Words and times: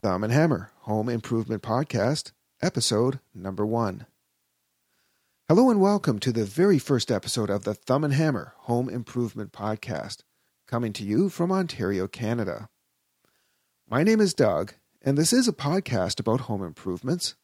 Thumb 0.00 0.22
and 0.22 0.32
Hammer 0.32 0.70
Home 0.82 1.08
Improvement 1.08 1.60
Podcast, 1.60 2.30
episode 2.62 3.18
number 3.34 3.66
one. 3.66 4.06
Hello 5.48 5.70
and 5.70 5.80
welcome 5.80 6.20
to 6.20 6.30
the 6.30 6.44
very 6.44 6.78
first 6.78 7.10
episode 7.10 7.50
of 7.50 7.64
the 7.64 7.74
Thumb 7.74 8.04
and 8.04 8.14
Hammer 8.14 8.54
Home 8.58 8.88
Improvement 8.88 9.50
Podcast, 9.50 10.18
coming 10.68 10.92
to 10.92 11.02
you 11.02 11.28
from 11.28 11.50
Ontario, 11.50 12.06
Canada. 12.06 12.68
My 13.90 14.04
name 14.04 14.20
is 14.20 14.34
Doug, 14.34 14.74
and 15.02 15.18
this 15.18 15.32
is 15.32 15.48
a 15.48 15.52
podcast 15.52 16.20
about 16.20 16.42
home 16.42 16.62
improvements, 16.62 17.34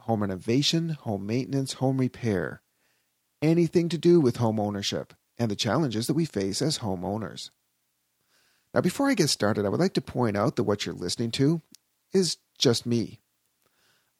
home 0.00 0.22
renovation, 0.22 0.88
home 0.88 1.24
maintenance, 1.24 1.74
home 1.74 1.98
repair, 1.98 2.62
anything 3.40 3.88
to 3.90 3.96
do 3.96 4.20
with 4.20 4.38
home 4.38 4.58
ownership 4.58 5.14
and 5.38 5.48
the 5.48 5.54
challenges 5.54 6.08
that 6.08 6.14
we 6.14 6.24
face 6.24 6.62
as 6.62 6.80
homeowners. 6.80 7.50
Now, 8.74 8.80
before 8.80 9.08
I 9.08 9.14
get 9.14 9.28
started, 9.28 9.64
I 9.64 9.68
would 9.68 9.78
like 9.78 9.94
to 9.94 10.00
point 10.00 10.36
out 10.36 10.56
that 10.56 10.64
what 10.64 10.84
you're 10.84 10.96
listening 10.96 11.30
to 11.32 11.62
is 12.12 12.38
just 12.58 12.86
me. 12.86 13.20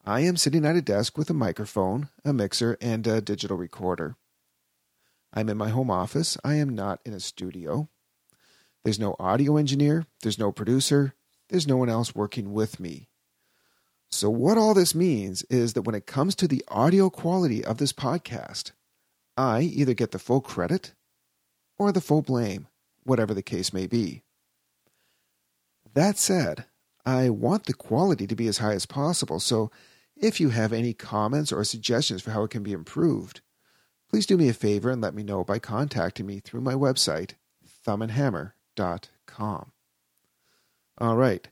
I 0.04 0.20
am 0.20 0.36
sitting 0.36 0.66
at 0.66 0.76
a 0.76 0.82
desk 0.82 1.16
with 1.16 1.30
a 1.30 1.34
microphone, 1.34 2.08
a 2.24 2.32
mixer, 2.32 2.76
and 2.80 3.06
a 3.06 3.20
digital 3.20 3.56
recorder. 3.56 4.16
I'm 5.32 5.48
in 5.48 5.56
my 5.56 5.68
home 5.68 5.90
office. 5.90 6.36
I 6.44 6.56
am 6.56 6.74
not 6.74 7.00
in 7.04 7.12
a 7.12 7.20
studio. 7.20 7.88
There's 8.84 8.98
no 8.98 9.14
audio 9.18 9.56
engineer, 9.56 10.06
there's 10.22 10.38
no 10.38 10.50
producer, 10.50 11.14
there's 11.48 11.68
no 11.68 11.76
one 11.76 11.88
else 11.88 12.14
working 12.14 12.52
with 12.52 12.80
me. 12.80 13.08
So, 14.10 14.28
what 14.28 14.58
all 14.58 14.74
this 14.74 14.94
means 14.94 15.42
is 15.44 15.74
that 15.74 15.82
when 15.82 15.94
it 15.94 16.06
comes 16.06 16.34
to 16.36 16.48
the 16.48 16.64
audio 16.68 17.08
quality 17.08 17.64
of 17.64 17.78
this 17.78 17.92
podcast, 17.92 18.72
I 19.36 19.62
either 19.62 19.94
get 19.94 20.10
the 20.10 20.18
full 20.18 20.40
credit 20.40 20.94
or 21.78 21.92
the 21.92 22.00
full 22.00 22.22
blame, 22.22 22.66
whatever 23.04 23.34
the 23.34 23.42
case 23.42 23.72
may 23.72 23.86
be. 23.86 24.22
That 25.94 26.18
said, 26.18 26.66
I 27.04 27.30
want 27.30 27.66
the 27.66 27.74
quality 27.74 28.26
to 28.26 28.36
be 28.36 28.46
as 28.46 28.58
high 28.58 28.74
as 28.74 28.86
possible, 28.86 29.40
so 29.40 29.70
if 30.16 30.40
you 30.40 30.50
have 30.50 30.72
any 30.72 30.92
comments 30.94 31.50
or 31.50 31.64
suggestions 31.64 32.22
for 32.22 32.30
how 32.30 32.44
it 32.44 32.50
can 32.50 32.62
be 32.62 32.72
improved, 32.72 33.40
please 34.08 34.26
do 34.26 34.36
me 34.36 34.48
a 34.48 34.54
favor 34.54 34.90
and 34.90 35.02
let 35.02 35.14
me 35.14 35.22
know 35.22 35.42
by 35.42 35.58
contacting 35.58 36.26
me 36.26 36.38
through 36.38 36.60
my 36.60 36.74
website, 36.74 37.32
thumbandhammer.com. 37.84 39.72
All 40.98 41.16
right. 41.16 41.48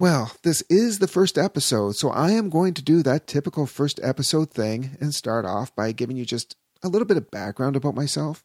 Well, 0.00 0.32
this 0.42 0.62
is 0.62 0.98
the 0.98 1.08
first 1.08 1.38
episode, 1.38 1.96
so 1.96 2.10
I 2.10 2.32
am 2.32 2.50
going 2.50 2.74
to 2.74 2.82
do 2.82 3.02
that 3.02 3.26
typical 3.26 3.66
first 3.66 4.00
episode 4.02 4.50
thing 4.50 4.96
and 5.00 5.14
start 5.14 5.44
off 5.44 5.74
by 5.74 5.92
giving 5.92 6.16
you 6.16 6.24
just 6.24 6.56
a 6.82 6.88
little 6.88 7.06
bit 7.06 7.16
of 7.16 7.30
background 7.30 7.76
about 7.76 7.94
myself, 7.94 8.44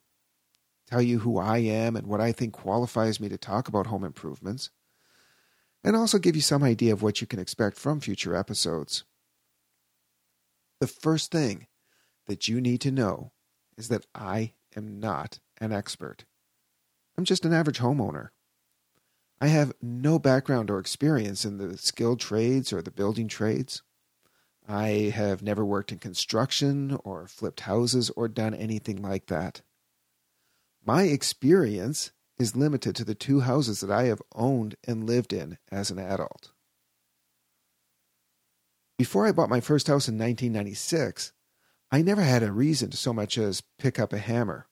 tell 0.88 1.02
you 1.02 1.20
who 1.20 1.38
I 1.38 1.60
am 1.60 1.96
and 1.96 2.08
what 2.08 2.22
I 2.22 2.32
think 2.32 2.54
qualifies 2.54 3.20
me 3.20 3.30
to 3.30 3.38
talk 3.38 3.68
about 3.68 3.88
home 3.88 4.04
improvements 4.04 4.70
and 5.84 5.96
also 5.96 6.18
give 6.18 6.36
you 6.36 6.42
some 6.42 6.64
idea 6.64 6.94
of 6.94 7.02
what 7.02 7.22
you 7.22 7.28
can 7.28 7.40
expect 7.40 7.78
from 7.78 8.00
future 8.00 8.36
episodes. 8.36 9.04
The 10.80 10.88
first 10.88 11.32
thing 11.32 11.68
that 12.28 12.48
you 12.48 12.62
need 12.62 12.82
to 12.82 12.92
know 12.92 13.32
is 13.78 13.90
that 13.90 14.06
I 14.16 14.54
am 14.76 15.00
not 15.00 15.40
an 15.60 15.72
expert. 15.72 16.26
I'm 17.18 17.26
just 17.26 17.46
an 17.46 17.54
average 17.54 17.80
homeowner. 17.80 18.30
I 19.42 19.48
have 19.48 19.74
no 19.82 20.20
background 20.20 20.70
or 20.70 20.80
experience 20.80 21.44
in 21.44 21.58
the 21.58 21.78
skilled 21.78 22.20
trades 22.20 22.72
or 22.72 22.82
the 22.82 22.92
building 22.92 23.28
trades. 23.28 23.82
I 24.68 25.12
have 25.14 25.42
never 25.42 25.66
worked 25.66 25.92
in 25.92 26.00
construction 26.00 26.98
or 27.04 27.28
flipped 27.28 27.62
houses 27.62 28.10
or 28.12 28.30
done 28.30 28.54
anything 28.54 29.02
like 29.02 29.26
that. 29.28 29.62
My 30.86 31.04
experience 31.04 32.12
is 32.38 32.56
limited 32.56 32.96
to 32.96 33.06
the 33.06 33.16
two 33.16 33.42
houses 33.42 33.80
that 33.82 33.92
I 33.92 34.04
have 34.04 34.22
owned 34.34 34.76
and 34.88 35.06
lived 35.08 35.34
in 35.34 35.58
as 35.72 35.92
an 35.92 36.00
adult. 36.00 36.52
Before 38.98 39.28
I 39.28 39.32
bought 39.32 39.50
my 39.50 39.60
first 39.60 39.88
house 39.88 40.08
in 40.08 40.18
1996, 40.18 41.32
I 41.92 42.02
never 42.02 42.22
had 42.22 42.44
a 42.44 42.52
reason 42.52 42.90
to 42.90 42.98
so 42.98 43.14
much 43.14 43.38
as 43.38 43.62
pick 43.78 44.00
up 44.00 44.14
a 44.14 44.18
hammer. 44.18 44.68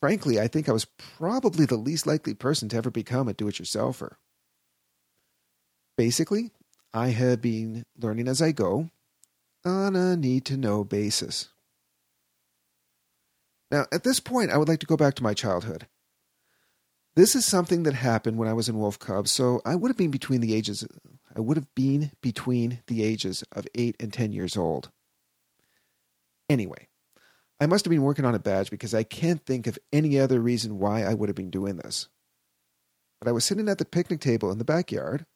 Frankly, 0.00 0.38
I 0.38 0.48
think 0.48 0.68
I 0.68 0.72
was 0.72 0.84
probably 0.84 1.66
the 1.66 1.76
least 1.76 2.06
likely 2.06 2.34
person 2.34 2.68
to 2.68 2.76
ever 2.76 2.90
become 2.90 3.26
a 3.26 3.32
do 3.32 3.48
it 3.48 3.54
yourselfer. 3.54 4.16
Basically, 5.96 6.50
I 6.92 7.08
had 7.08 7.40
been 7.40 7.84
learning 7.98 8.28
as 8.28 8.42
I 8.42 8.52
go 8.52 8.90
on 9.64 9.96
a 9.96 10.16
need 10.16 10.44
to 10.46 10.56
know 10.56 10.84
basis. 10.84 11.48
Now, 13.70 13.86
at 13.92 14.04
this 14.04 14.20
point, 14.20 14.50
I 14.50 14.58
would 14.58 14.68
like 14.68 14.80
to 14.80 14.86
go 14.86 14.96
back 14.96 15.14
to 15.14 15.22
my 15.22 15.34
childhood. 15.34 15.86
This 17.16 17.36
is 17.36 17.46
something 17.46 17.84
that 17.84 17.94
happened 17.94 18.38
when 18.38 18.48
I 18.48 18.54
was 18.54 18.68
in 18.68 18.78
Wolf 18.78 18.98
Cub, 18.98 19.28
so 19.28 19.60
I 19.64 19.76
would 19.76 19.88
have 19.88 19.96
been 19.96 20.10
between 20.10 20.40
the 20.40 20.54
ages 20.54 20.84
I 21.36 21.40
would 21.40 21.56
have 21.56 21.72
been 21.74 22.12
between 22.20 22.80
the 22.86 23.02
ages 23.02 23.42
of 23.52 23.66
8 23.74 23.96
and 23.98 24.12
10 24.12 24.32
years 24.32 24.56
old. 24.56 24.90
Anyway, 26.48 26.88
I 27.60 27.66
must 27.66 27.84
have 27.84 27.90
been 27.90 28.02
working 28.02 28.24
on 28.24 28.34
a 28.34 28.40
badge 28.40 28.70
because 28.70 28.94
I 28.94 29.02
can't 29.02 29.44
think 29.44 29.66
of 29.66 29.78
any 29.92 30.18
other 30.18 30.40
reason 30.40 30.78
why 30.78 31.02
I 31.02 31.14
would 31.14 31.28
have 31.28 31.36
been 31.36 31.50
doing 31.50 31.76
this. 31.76 32.08
But 33.20 33.28
I 33.28 33.32
was 33.32 33.44
sitting 33.44 33.68
at 33.68 33.78
the 33.78 33.84
picnic 33.84 34.20
table 34.20 34.50
in 34.50 34.58
the 34.58 34.64
backyard 34.64 35.26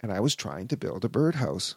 and 0.00 0.12
I 0.12 0.20
was 0.20 0.34
trying 0.34 0.68
to 0.68 0.76
build 0.76 1.04
a 1.04 1.08
birdhouse. 1.08 1.76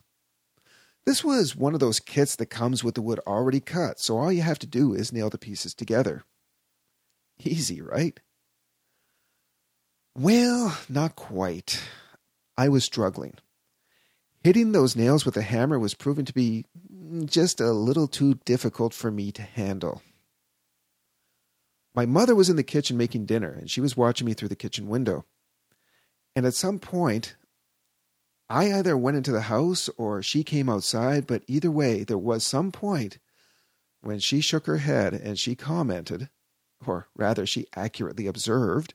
This 1.06 1.24
was 1.24 1.56
one 1.56 1.74
of 1.74 1.80
those 1.80 2.00
kits 2.00 2.36
that 2.36 2.48
comes 2.48 2.84
with 2.84 2.96
the 2.96 3.02
wood 3.02 3.20
already 3.26 3.62
cut, 3.62 4.00
so 4.00 4.18
all 4.18 4.32
you 4.32 4.42
have 4.42 4.60
to 4.60 4.68
do 4.68 4.94
is 4.94 5.14
nail 5.14 5.30
the 5.30 5.38
pieces 5.38 5.74
together. 5.74 6.24
Easy, 7.44 7.82
right? 7.82 8.20
Well, 10.20 10.78
not 10.90 11.16
quite. 11.16 11.82
I 12.58 12.68
was 12.68 12.84
struggling. 12.84 13.36
Hitting 14.44 14.74
those 14.74 14.94
nails 14.94 15.26
with 15.26 15.38
a 15.38 15.42
hammer 15.42 15.80
was 15.80 15.94
proving 15.94 16.26
to 16.26 16.34
be 16.34 16.66
just 17.24 17.62
a 17.62 17.72
little 17.72 18.10
too 18.10 18.34
difficult 18.44 18.94
for 18.94 19.12
me 19.12 19.32
to 19.32 19.42
handle. 19.42 20.02
My 21.96 22.06
mother 22.06 22.36
was 22.36 22.50
in 22.50 22.58
the 22.58 22.64
kitchen 22.64 22.98
making 22.98 23.28
dinner, 23.28 23.50
and 23.50 23.72
she 23.72 23.80
was 23.80 23.96
watching 23.96 24.28
me 24.28 24.34
through 24.34 24.50
the 24.50 24.58
kitchen 24.58 24.90
window. 24.90 25.24
And 26.36 26.46
at 26.46 26.54
some 26.54 26.80
point, 26.80 27.38
I 28.50 28.74
either 28.74 28.98
went 28.98 29.16
into 29.16 29.32
the 29.32 29.44
house 29.44 29.90
or 29.96 30.22
she 30.22 30.44
came 30.44 30.68
outside, 30.68 31.28
but 31.28 31.44
either 31.48 31.72
way, 31.72 32.04
there 32.04 32.18
was 32.18 32.44
some 32.44 32.74
point 32.74 33.20
when 34.02 34.20
she 34.20 34.42
shook 34.42 34.66
her 34.66 34.80
head 34.80 35.14
and 35.14 35.40
she 35.40 35.56
commented, 35.56 36.28
or 36.86 37.08
rather, 37.16 37.46
she 37.46 37.68
accurately 37.74 38.28
observed, 38.28 38.94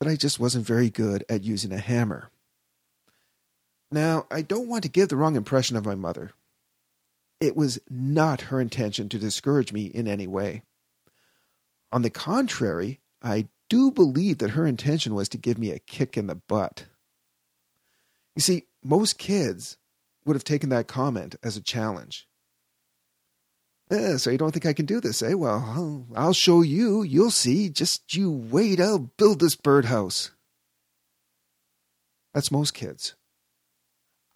but 0.00 0.08
I 0.08 0.16
just 0.16 0.40
wasn't 0.40 0.66
very 0.66 0.90
good 0.90 1.24
at 1.28 1.44
using 1.44 1.72
a 1.72 1.78
hammer. 1.78 2.30
Now, 3.92 4.26
I 4.30 4.40
don't 4.40 4.68
want 4.68 4.82
to 4.84 4.88
give 4.88 5.10
the 5.10 5.16
wrong 5.16 5.36
impression 5.36 5.76
of 5.76 5.84
my 5.84 5.94
mother. 5.94 6.32
It 7.38 7.54
was 7.54 7.78
not 7.88 8.42
her 8.42 8.60
intention 8.60 9.08
to 9.10 9.18
discourage 9.18 9.72
me 9.72 9.84
in 9.84 10.08
any 10.08 10.26
way. 10.26 10.62
On 11.92 12.02
the 12.02 12.10
contrary, 12.10 13.00
I 13.22 13.48
do 13.68 13.90
believe 13.90 14.38
that 14.38 14.50
her 14.50 14.66
intention 14.66 15.14
was 15.14 15.28
to 15.30 15.38
give 15.38 15.58
me 15.58 15.70
a 15.70 15.78
kick 15.78 16.16
in 16.16 16.28
the 16.28 16.34
butt. 16.34 16.86
You 18.36 18.42
see, 18.42 18.64
most 18.82 19.18
kids 19.18 19.76
would 20.24 20.34
have 20.34 20.44
taken 20.44 20.70
that 20.70 20.88
comment 20.88 21.36
as 21.42 21.56
a 21.56 21.62
challenge. 21.62 22.26
So 23.90 24.30
you 24.30 24.38
don't 24.38 24.52
think 24.52 24.66
I 24.66 24.72
can 24.72 24.86
do 24.86 25.00
this, 25.00 25.20
eh? 25.20 25.34
Well, 25.34 25.64
I'll, 25.66 26.06
I'll 26.14 26.32
show 26.32 26.62
you. 26.62 27.02
You'll 27.02 27.32
see. 27.32 27.68
Just 27.68 28.14
you 28.14 28.30
wait. 28.30 28.80
I'll 28.80 29.10
build 29.16 29.40
this 29.40 29.56
birdhouse. 29.56 30.30
That's 32.32 32.52
most 32.52 32.72
kids. 32.72 33.14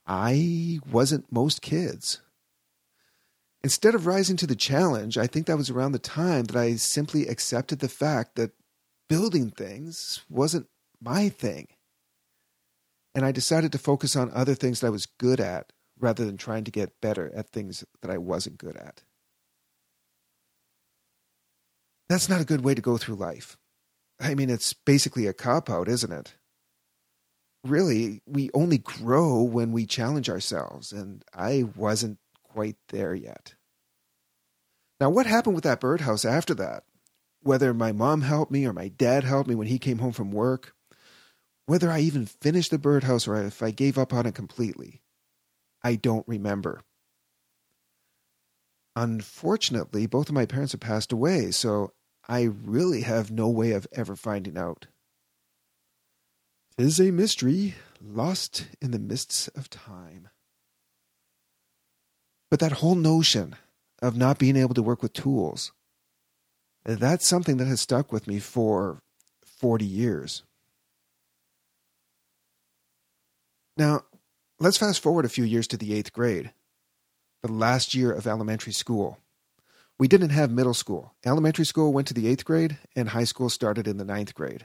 I 0.07 0.81
wasn't 0.91 1.31
most 1.31 1.63
kids. 1.63 2.21
Instead 3.63 3.95
of 3.95 4.07
rising 4.07 4.37
to 4.37 4.47
the 4.47 4.57
challenge, 4.57 5.17
I 5.17 5.27
think 5.27 5.47
that 5.47 5.57
was 5.57 5.71
around 5.71 5.93
the 5.93 5.99
time 6.01 6.45
that 6.45 6.57
I 6.57 6.75
simply 6.75 7.29
accepted 7.29 7.79
the 7.79 7.89
fact 7.89 8.35
that 8.35 8.51
building 9.09 9.51
things 9.51 10.23
wasn't 10.29 10.67
my 11.01 11.29
thing. 11.29 11.69
And 13.15 13.25
I 13.25 13.31
decided 13.31 13.71
to 13.73 13.79
focus 13.79 14.17
on 14.17 14.33
other 14.33 14.55
things 14.55 14.81
that 14.81 14.89
I 14.89 14.91
was 14.91 15.07
good 15.07 15.41
at 15.41 15.73
rather 15.99 16.25
than 16.25 16.37
trying 16.37 16.65
to 16.65 16.73
get 16.73 17.01
better 17.01 17.33
at 17.35 17.51
things 17.51 17.85
that 18.03 18.11
I 18.11 18.19
wasn't 18.19 18.59
good 18.59 18.77
at. 18.77 19.03
That's 22.09 22.29
not 22.29 22.41
a 22.41 22.47
good 22.47 22.63
way 22.63 22.75
to 22.75 22.83
go 22.83 22.97
through 22.97 23.17
life. 23.17 23.57
I 24.21 24.35
mean, 24.35 24.51
it's 24.51 24.73
basically 24.73 25.27
a 25.27 25.33
cop 25.33 25.71
out, 25.71 25.89
isn't 25.89 26.13
it? 26.13 26.35
Really, 27.65 28.21
we 28.27 28.51
only 28.53 28.79
grow 28.79 29.43
when 29.43 29.73
we 29.73 29.87
challenge 29.87 30.29
ourselves, 30.29 30.93
and 30.93 31.25
I 31.35 31.65
wasn't 31.75 32.19
quite 32.43 32.77
there 32.91 33.15
yet. 33.15 33.55
Now, 35.01 35.11
what 35.11 35.27
happened 35.27 35.55
with 35.55 35.65
that 35.65 35.81
birdhouse 35.81 36.25
after 36.25 36.55
that? 36.55 36.85
Whether 37.43 37.75
my 37.75 37.93
mom 37.93 38.23
helped 38.23 38.53
me 38.53 38.67
or 38.67 38.73
my 38.73 38.89
dad 38.89 39.25
helped 39.25 39.49
me 39.49 39.55
when 39.55 39.67
he 39.67 39.79
came 39.79 39.99
home 39.99 40.13
from 40.13 40.31
work, 40.31 40.75
whether 41.67 41.91
I 41.91 42.01
even 42.01 42.27
finished 42.27 42.71
the 42.71 42.79
birdhouse 42.79 43.27
or 43.27 43.37
if 43.43 43.63
I 43.63 43.71
gave 43.71 43.99
up 43.99 44.13
on 44.13 44.27
it 44.27 44.35
completely, 44.35 45.03
I 45.83 45.97
don't 45.97 46.27
remember. 46.29 46.83
Unfortunately, 48.97 50.07
both 50.07 50.29
of 50.29 50.35
my 50.35 50.47
parents 50.47 50.73
have 50.73 50.81
passed 50.81 51.13
away, 51.13 51.51
so 51.51 51.93
I 52.29 52.43
really 52.43 53.03
have 53.03 53.31
no 53.31 53.49
way 53.49 53.73
of 53.73 53.87
ever 53.93 54.15
finding 54.17 54.57
out. 54.57 54.87
Tis 56.79 57.01
a 57.01 57.11
mystery, 57.11 57.75
lost 58.01 58.67
in 58.81 58.91
the 58.91 58.99
mists 58.99 59.49
of 59.49 59.71
time. 59.71 60.29
But 62.51 62.61
that 62.61 62.73
whole 62.73 62.95
notion 62.95 63.57
of 64.01 64.17
not 64.17 64.39
being 64.39 64.57
able 64.57 64.75
to 64.75 64.83
work 64.83 65.03
with 65.03 65.13
tools, 65.13 65.73
that's 66.85 67.27
something 67.27 67.57
that 67.57 67.67
has 67.67 67.81
stuck 67.81 68.13
with 68.13 68.27
me 68.27 68.39
for 68.39 69.03
40 69.45 69.85
years. 69.85 70.43
Now, 73.77 74.03
let's 74.61 74.77
fast 74.77 75.03
forward 75.03 75.25
a 75.25 75.31
few 75.31 75.45
years 75.45 75.67
to 75.69 75.77
the 75.77 75.95
eighth 75.95 76.13
grade, 76.13 76.53
the 77.45 77.53
last 77.53 77.95
year 77.95 78.11
of 78.11 78.27
elementary 78.27 78.73
school. 78.73 79.19
We 79.99 80.09
didn't 80.09 80.31
have 80.31 80.51
middle 80.51 80.73
school. 80.73 81.13
Elementary 81.27 81.67
school 81.67 81.93
went 81.93 82.09
to 82.09 82.15
the 82.15 82.27
eighth 82.27 82.43
grade, 82.43 82.79
and 82.97 83.11
high 83.11 83.25
school 83.25 83.51
started 83.51 83.87
in 83.87 83.99
the 83.99 84.05
ninth 84.05 84.35
grade. 84.35 84.65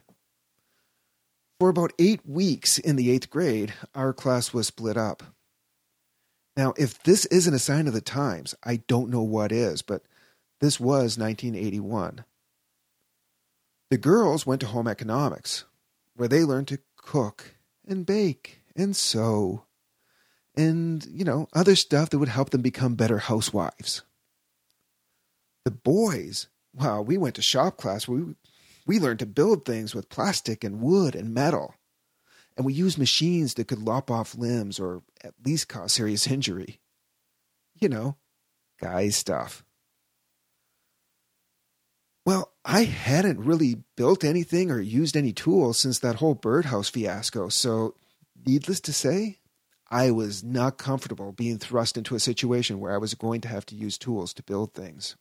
For 1.60 1.68
about 1.68 1.92
eight 2.00 2.26
weeks 2.26 2.80
in 2.80 2.96
the 2.96 3.12
eighth 3.12 3.30
grade, 3.30 3.74
our 3.94 4.14
class 4.14 4.54
was 4.54 4.68
split 4.68 4.96
up. 4.96 5.24
Now, 6.56 6.74
if 6.78 7.04
this 7.04 7.26
isn't 7.26 7.54
a 7.54 7.60
sign 7.60 7.86
of 7.88 7.94
the 7.94 8.00
times, 8.00 8.56
I 8.64 8.78
don't 8.88 9.10
know 9.10 9.24
what 9.24 9.52
is, 9.52 9.82
but 9.82 10.04
this 10.62 10.80
was 10.80 11.18
1981. 11.18 12.24
The 13.90 13.98
girls 13.98 14.46
went 14.46 14.62
to 14.62 14.68
home 14.68 14.88
economics, 14.88 15.66
where 16.16 16.30
they 16.30 16.46
learned 16.46 16.70
to 16.70 16.80
cook 16.96 17.56
and 17.86 18.06
bake 18.06 18.62
and 18.74 18.96
sew 18.96 19.66
and, 20.56 21.06
you 21.06 21.24
know, 21.24 21.48
other 21.54 21.76
stuff 21.76 22.10
that 22.10 22.20
would 22.20 22.30
help 22.30 22.50
them 22.50 22.62
become 22.62 22.96
better 22.96 23.20
housewives. 23.20 24.04
The 25.66 25.72
boys, 25.72 26.48
well, 26.74 27.04
we 27.04 27.18
went 27.18 27.36
to 27.36 27.42
shop 27.42 27.78
class 27.78 28.08
we, 28.08 28.36
we 28.86 29.00
learned 29.00 29.20
to 29.20 29.26
build 29.26 29.66
things 29.66 29.94
with 29.94 30.10
plastic 30.10 30.64
and 30.64 30.82
wood 30.82 31.16
and 31.16 31.34
metal. 31.34 31.76
And 32.58 32.66
we 32.66 32.74
used 32.74 32.98
machines 32.98 33.54
that 33.54 33.68
could 33.68 33.82
lop 33.82 34.12
off 34.12 34.36
limbs 34.36 34.80
or 34.80 35.02
at 35.24 35.34
least 35.46 35.70
cause 35.70 35.94
serious 35.94 36.28
injury. 36.28 36.80
You 37.76 37.88
know, 37.88 38.18
guy 38.82 39.10
stuff. 39.10 39.64
Well, 42.26 42.52
I 42.66 42.84
hadn't 42.84 43.40
really 43.40 43.84
built 43.96 44.24
anything 44.24 44.70
or 44.70 44.80
used 44.80 45.16
any 45.16 45.34
tools 45.34 45.80
since 45.80 46.00
that 46.00 46.18
whole 46.18 46.36
birdhouse 46.36 46.90
fiasco, 46.90 47.50
so 47.50 47.96
needless 48.46 48.80
to 48.82 48.94
say, 48.94 49.39
I 49.92 50.12
was 50.12 50.44
not 50.44 50.78
comfortable 50.78 51.32
being 51.32 51.58
thrust 51.58 51.98
into 51.98 52.16
a 52.16 52.20
situation 52.20 52.80
where 52.80 52.94
I 52.94 52.98
was 52.98 53.16
going 53.16 53.42
to 53.42 53.48
have 53.48 53.66
to 53.68 53.76
use 53.76 53.98
tools 53.98 54.34
to 54.36 54.44
build 54.44 54.74
things. 54.74 55.16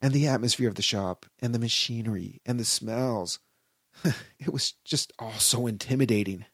And 0.00 0.12
the 0.12 0.28
atmosphere 0.28 0.68
of 0.68 0.76
the 0.76 0.82
shop, 0.82 1.26
and 1.40 1.54
the 1.54 1.58
machinery, 1.58 2.40
and 2.46 2.60
the 2.60 2.64
smells, 2.64 3.40
it 4.04 4.52
was 4.52 4.74
just 4.84 5.12
all 5.18 5.32
so 5.32 5.66
intimidating. 5.66 6.44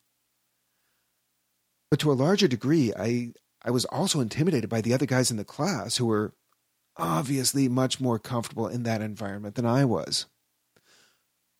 But 1.91 1.99
to 2.01 2.13
a 2.13 2.15
larger 2.15 2.49
degree, 2.49 2.93
I, 2.97 3.33
I 3.63 3.71
was 3.71 3.85
also 3.87 4.21
intimidated 4.21 4.71
by 4.71 4.81
the 4.81 4.95
other 4.95 5.07
guys 5.07 5.31
in 5.31 5.37
the 5.37 5.45
class 5.45 5.99
who 5.99 6.07
were 6.07 6.33
obviously 6.97 7.69
much 7.69 8.01
more 8.01 8.19
comfortable 8.19 8.69
in 8.69 8.85
that 8.85 9.03
environment 9.03 9.57
than 9.57 9.67
I 9.67 9.85
was. 9.85 10.27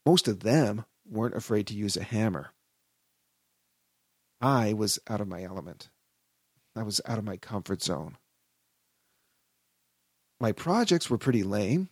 Most 0.05 0.27
of 0.27 0.39
them 0.39 0.85
weren't 1.05 1.35
afraid 1.35 1.67
to 1.67 1.75
use 1.75 1.97
a 1.97 2.03
hammer. 2.03 2.51
I 4.43 4.73
was 4.73 4.99
out 5.09 5.21
of 5.21 5.29
my 5.29 5.41
element. 5.41 5.89
I 6.75 6.83
was 6.83 6.99
out 7.05 7.17
of 7.17 7.23
my 7.23 7.37
comfort 7.37 7.81
zone. 7.81 8.17
My 10.41 10.51
projects 10.51 11.09
were 11.09 11.17
pretty 11.17 11.43
lame. 11.43 11.87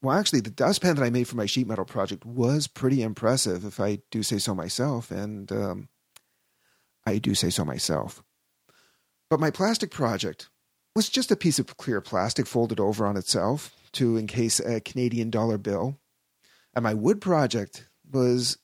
Well, 0.00 0.16
actually, 0.16 0.40
the 0.40 0.50
dustpan 0.50 0.96
that 0.96 1.04
I 1.04 1.10
made 1.10 1.28
for 1.28 1.36
my 1.36 1.44
sheet 1.44 1.66
metal 1.66 1.84
project 1.84 2.24
was 2.24 2.68
pretty 2.68 3.02
impressive, 3.02 3.66
if 3.66 3.80
I 3.80 3.98
do 4.10 4.22
say 4.22 4.38
so 4.38 4.54
myself, 4.54 5.10
and 5.10 5.52
um, 5.52 5.88
I 7.04 7.18
do 7.18 7.34
say 7.34 7.50
so 7.50 7.66
myself. 7.66 8.22
But 9.28 9.40
my 9.40 9.50
plastic 9.50 9.90
project 9.90 10.48
was 10.96 11.10
just 11.10 11.30
a 11.30 11.36
piece 11.36 11.58
of 11.58 11.76
clear 11.76 12.00
plastic 12.00 12.46
folded 12.46 12.80
over 12.80 13.04
on 13.04 13.18
itself 13.18 13.74
to 13.92 14.16
encase 14.16 14.58
a 14.58 14.80
Canadian 14.80 15.28
dollar 15.28 15.58
bill. 15.58 15.98
And 16.74 16.82
my 16.82 16.94
wood 16.94 17.20
project 17.20 17.90
was 18.10 18.56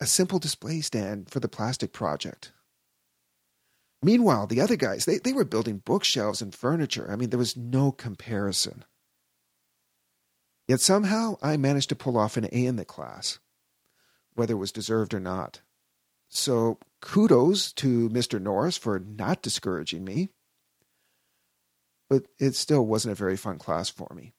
a 0.00 0.06
simple 0.06 0.38
display 0.38 0.80
stand 0.80 1.30
for 1.30 1.40
the 1.40 1.48
plastic 1.48 1.92
project. 1.92 2.52
Meanwhile, 4.02 4.48
the 4.48 4.60
other 4.60 4.76
guys, 4.76 5.04
they, 5.04 5.18
they 5.18 5.32
were 5.32 5.44
building 5.44 5.78
bookshelves 5.78 6.42
and 6.42 6.54
furniture. 6.54 7.10
I 7.10 7.16
mean, 7.16 7.30
there 7.30 7.38
was 7.38 7.56
no 7.56 7.90
comparison. 7.90 8.84
Yet 10.68 10.80
somehow 10.80 11.36
I 11.42 11.56
managed 11.56 11.88
to 11.90 11.96
pull 11.96 12.18
off 12.18 12.36
an 12.36 12.48
A 12.52 12.66
in 12.66 12.76
the 12.76 12.84
class, 12.84 13.38
whether 14.34 14.54
it 14.54 14.58
was 14.58 14.72
deserved 14.72 15.14
or 15.14 15.20
not. 15.20 15.60
So 16.28 16.78
kudos 17.00 17.72
to 17.74 18.08
Mr. 18.10 18.40
Norris 18.40 18.76
for 18.76 18.98
not 18.98 19.42
discouraging 19.42 20.04
me 20.04 20.30
but 22.08 22.24
it 22.38 22.54
still 22.54 22.86
wasn't 22.86 23.12
a 23.12 23.16
very 23.16 23.36
fun 23.36 23.58
class 23.58 23.88
for 23.88 24.12
me. 24.14 24.34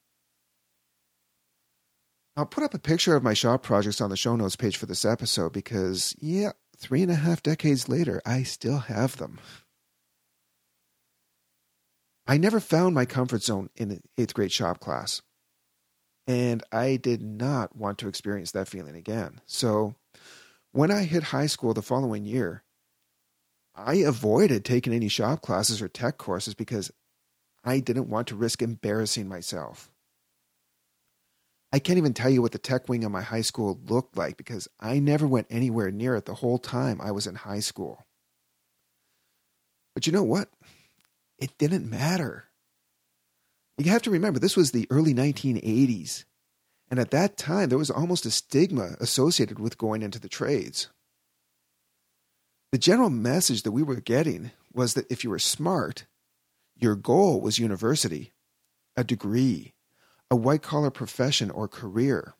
I'll 2.37 2.45
put 2.45 2.63
up 2.63 2.73
a 2.73 2.79
picture 2.79 3.15
of 3.15 3.23
my 3.23 3.33
shop 3.33 3.63
projects 3.63 4.01
on 4.01 4.09
the 4.09 4.17
show 4.17 4.35
notes 4.35 4.57
page 4.57 4.75
for 4.75 4.87
this 4.87 5.05
episode 5.05 5.53
because, 5.53 6.15
yeah, 6.19 6.51
three 6.77 7.01
and 7.01 7.11
a 7.11 7.15
half 7.15 7.41
decades 7.41 7.87
later, 7.87 8.21
I 8.25 8.43
still 8.43 8.79
have 8.79 9.15
them. 9.17 9.39
I 12.27 12.37
never 12.37 12.59
found 12.59 12.93
my 12.93 13.05
comfort 13.05 13.43
zone 13.43 13.69
in 13.77 14.01
eighth 14.17 14.33
grade 14.33 14.51
shop 14.51 14.79
class, 14.81 15.21
and 16.27 16.61
I 16.73 16.97
did 16.97 17.21
not 17.21 17.75
want 17.75 17.99
to 17.99 18.07
experience 18.09 18.51
that 18.51 18.67
feeling 18.67 18.95
again. 18.95 19.39
So, 19.45 19.95
when 20.71 20.91
I 20.91 21.03
hit 21.03 21.23
high 21.23 21.45
school 21.45 21.73
the 21.73 21.81
following 21.81 22.25
year, 22.25 22.63
I 23.75 23.95
avoided 23.95 24.65
taking 24.65 24.91
any 24.91 25.07
shop 25.07 25.41
classes 25.41 25.81
or 25.81 25.87
tech 25.87 26.17
courses 26.17 26.53
because 26.53 26.91
I 27.63 27.79
didn't 27.79 28.09
want 28.09 28.27
to 28.27 28.35
risk 28.35 28.61
embarrassing 28.61 29.29
myself. 29.29 29.89
I 31.75 31.79
can't 31.79 31.97
even 31.97 32.13
tell 32.13 32.29
you 32.29 32.41
what 32.41 32.53
the 32.53 32.57
tech 32.57 32.87
wing 32.87 33.03
of 33.03 33.11
my 33.11 33.21
high 33.21 33.41
school 33.41 33.77
looked 33.89 34.15
like 34.15 34.37
because 34.37 34.69
I 34.79 34.99
never 34.99 35.27
went 35.27 35.47
anywhere 35.49 35.91
near 35.91 36.15
it 36.15 36.23
the 36.23 36.35
whole 36.35 36.57
time 36.57 37.01
I 37.01 37.11
was 37.11 37.27
in 37.27 37.35
high 37.35 37.59
school. 37.59 38.05
But 39.93 40.07
you 40.07 40.13
know 40.13 40.23
what? 40.23 40.47
It 41.37 41.57
didn't 41.57 41.89
matter. 41.89 42.45
You 43.77 43.91
have 43.91 44.03
to 44.03 44.09
remember, 44.09 44.39
this 44.39 44.55
was 44.55 44.71
the 44.71 44.87
early 44.89 45.13
1980s. 45.13 46.23
And 46.89 46.97
at 46.97 47.11
that 47.11 47.35
time, 47.35 47.67
there 47.67 47.77
was 47.77 47.91
almost 47.91 48.25
a 48.25 48.31
stigma 48.31 48.95
associated 49.01 49.59
with 49.59 49.77
going 49.77 50.01
into 50.01 50.17
the 50.17 50.29
trades. 50.29 50.87
The 52.71 52.77
general 52.77 53.09
message 53.09 53.63
that 53.63 53.73
we 53.73 53.83
were 53.83 53.99
getting 53.99 54.51
was 54.73 54.93
that 54.93 55.11
if 55.11 55.25
you 55.25 55.29
were 55.29 55.39
smart, 55.39 56.05
your 56.77 56.95
goal 56.95 57.41
was 57.41 57.59
university, 57.59 58.31
a 58.95 59.03
degree, 59.03 59.73
a 60.29 60.35
white 60.35 60.61
collar 60.61 60.91
profession 60.91 61.51
or 61.51 61.67
career. 61.67 62.33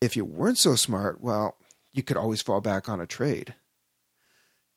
If 0.00 0.16
you 0.16 0.24
weren't 0.24 0.58
so 0.58 0.74
smart, 0.74 1.20
well, 1.20 1.56
you 1.92 2.02
could 2.02 2.16
always 2.16 2.42
fall 2.42 2.60
back 2.60 2.88
on 2.88 3.00
a 3.00 3.06
trade. 3.06 3.54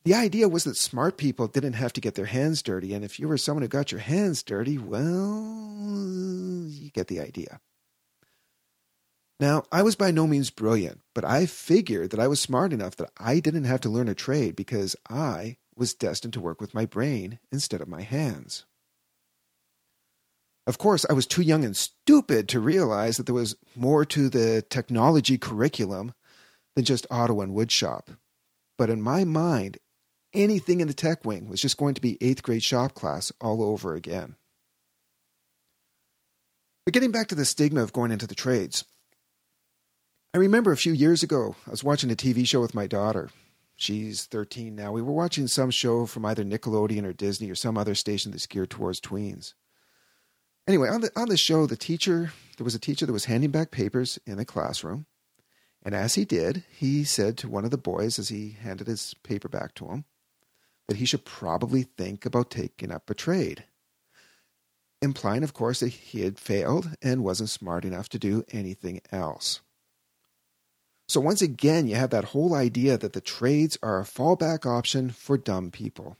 The 0.04 0.14
idea 0.14 0.48
was 0.48 0.64
that 0.64 0.76
smart 0.76 1.18
people 1.18 1.48
didn't 1.48 1.74
have 1.74 1.92
to 1.92 2.00
get 2.00 2.14
their 2.14 2.26
hands 2.26 2.62
dirty, 2.62 2.94
and 2.94 3.04
if 3.04 3.18
you 3.18 3.28
were 3.28 3.36
someone 3.36 3.62
who 3.62 3.68
got 3.68 3.92
your 3.92 4.00
hands 4.00 4.42
dirty, 4.42 4.78
well, 4.78 6.66
you 6.68 6.90
get 6.90 7.08
the 7.08 7.20
idea. 7.20 7.60
Now, 9.40 9.64
I 9.70 9.82
was 9.82 9.94
by 9.96 10.10
no 10.10 10.26
means 10.26 10.50
brilliant, 10.50 11.00
but 11.14 11.24
I 11.24 11.46
figured 11.46 12.10
that 12.10 12.20
I 12.20 12.26
was 12.26 12.40
smart 12.40 12.72
enough 12.72 12.96
that 12.96 13.10
I 13.18 13.38
didn't 13.38 13.64
have 13.64 13.80
to 13.82 13.88
learn 13.88 14.08
a 14.08 14.14
trade 14.14 14.56
because 14.56 14.96
I 15.08 15.58
was 15.76 15.94
destined 15.94 16.32
to 16.34 16.40
work 16.40 16.60
with 16.60 16.74
my 16.74 16.86
brain 16.86 17.38
instead 17.52 17.80
of 17.80 17.88
my 17.88 18.02
hands. 18.02 18.64
Of 20.68 20.76
course, 20.76 21.06
I 21.08 21.14
was 21.14 21.26
too 21.26 21.40
young 21.40 21.64
and 21.64 21.74
stupid 21.74 22.46
to 22.50 22.60
realize 22.60 23.16
that 23.16 23.24
there 23.24 23.34
was 23.34 23.56
more 23.74 24.04
to 24.04 24.28
the 24.28 24.60
technology 24.60 25.38
curriculum 25.38 26.12
than 26.76 26.84
just 26.84 27.06
auto 27.10 27.40
and 27.40 27.56
woodshop. 27.56 28.18
But 28.76 28.90
in 28.90 29.00
my 29.00 29.24
mind, 29.24 29.78
anything 30.34 30.82
in 30.82 30.86
the 30.86 30.92
tech 30.92 31.24
wing 31.24 31.48
was 31.48 31.62
just 31.62 31.78
going 31.78 31.94
to 31.94 32.02
be 32.02 32.18
eighth 32.20 32.42
grade 32.42 32.62
shop 32.62 32.92
class 32.92 33.32
all 33.40 33.62
over 33.62 33.94
again. 33.94 34.36
But 36.84 36.92
getting 36.92 37.12
back 37.12 37.28
to 37.28 37.34
the 37.34 37.46
stigma 37.46 37.82
of 37.82 37.94
going 37.94 38.12
into 38.12 38.26
the 38.26 38.34
trades, 38.34 38.84
I 40.34 40.38
remember 40.38 40.70
a 40.70 40.76
few 40.76 40.92
years 40.92 41.22
ago, 41.22 41.56
I 41.66 41.70
was 41.70 41.82
watching 41.82 42.10
a 42.10 42.14
TV 42.14 42.46
show 42.46 42.60
with 42.60 42.74
my 42.74 42.86
daughter, 42.86 43.30
She's 43.80 44.26
13 44.26 44.74
now. 44.74 44.90
We 44.90 45.02
were 45.02 45.12
watching 45.12 45.46
some 45.46 45.70
show 45.70 46.04
from 46.04 46.26
either 46.26 46.42
Nickelodeon 46.42 47.04
or 47.04 47.12
Disney 47.12 47.48
or 47.48 47.54
some 47.54 47.78
other 47.78 47.94
station 47.94 48.32
that's 48.32 48.48
geared 48.48 48.70
towards 48.70 49.00
tweens. 49.00 49.54
Anyway, 50.68 50.90
on 50.90 51.00
the 51.00 51.10
on 51.16 51.30
the 51.30 51.36
show, 51.38 51.66
the 51.66 51.76
teacher 51.76 52.30
there 52.58 52.64
was 52.64 52.74
a 52.74 52.78
teacher 52.78 53.06
that 53.06 53.12
was 53.12 53.24
handing 53.24 53.50
back 53.50 53.70
papers 53.70 54.18
in 54.26 54.36
the 54.36 54.44
classroom, 54.44 55.06
and 55.82 55.94
as 55.94 56.14
he 56.14 56.26
did, 56.26 56.62
he 56.70 57.04
said 57.04 57.38
to 57.38 57.48
one 57.48 57.64
of 57.64 57.70
the 57.70 57.78
boys 57.78 58.18
as 58.18 58.28
he 58.28 58.50
handed 58.60 58.86
his 58.86 59.14
paper 59.22 59.48
back 59.48 59.74
to 59.76 59.86
him 59.86 60.04
that 60.86 60.98
he 60.98 61.06
should 61.06 61.24
probably 61.24 61.84
think 61.84 62.26
about 62.26 62.50
taking 62.50 62.90
up 62.90 63.08
a 63.08 63.14
trade. 63.14 63.64
Implying, 65.00 65.42
of 65.42 65.54
course, 65.54 65.80
that 65.80 65.88
he 65.88 66.20
had 66.20 66.38
failed 66.38 66.90
and 67.00 67.24
wasn't 67.24 67.50
smart 67.50 67.84
enough 67.84 68.10
to 68.10 68.18
do 68.18 68.44
anything 68.50 69.00
else. 69.10 69.60
So, 71.06 71.20
once 71.20 71.40
again, 71.40 71.86
you 71.86 71.94
have 71.94 72.10
that 72.10 72.26
whole 72.26 72.54
idea 72.54 72.98
that 72.98 73.14
the 73.14 73.22
trades 73.22 73.78
are 73.82 74.00
a 74.00 74.04
fallback 74.04 74.66
option 74.66 75.08
for 75.08 75.38
dumb 75.38 75.70
people. 75.70 76.18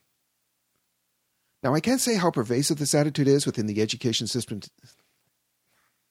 Now, 1.62 1.74
I 1.74 1.80
can't 1.80 2.00
say 2.00 2.14
how 2.14 2.30
pervasive 2.30 2.78
this 2.78 2.94
attitude 2.94 3.28
is 3.28 3.44
within 3.44 3.66
the 3.66 3.82
education 3.82 4.26
system. 4.26 4.60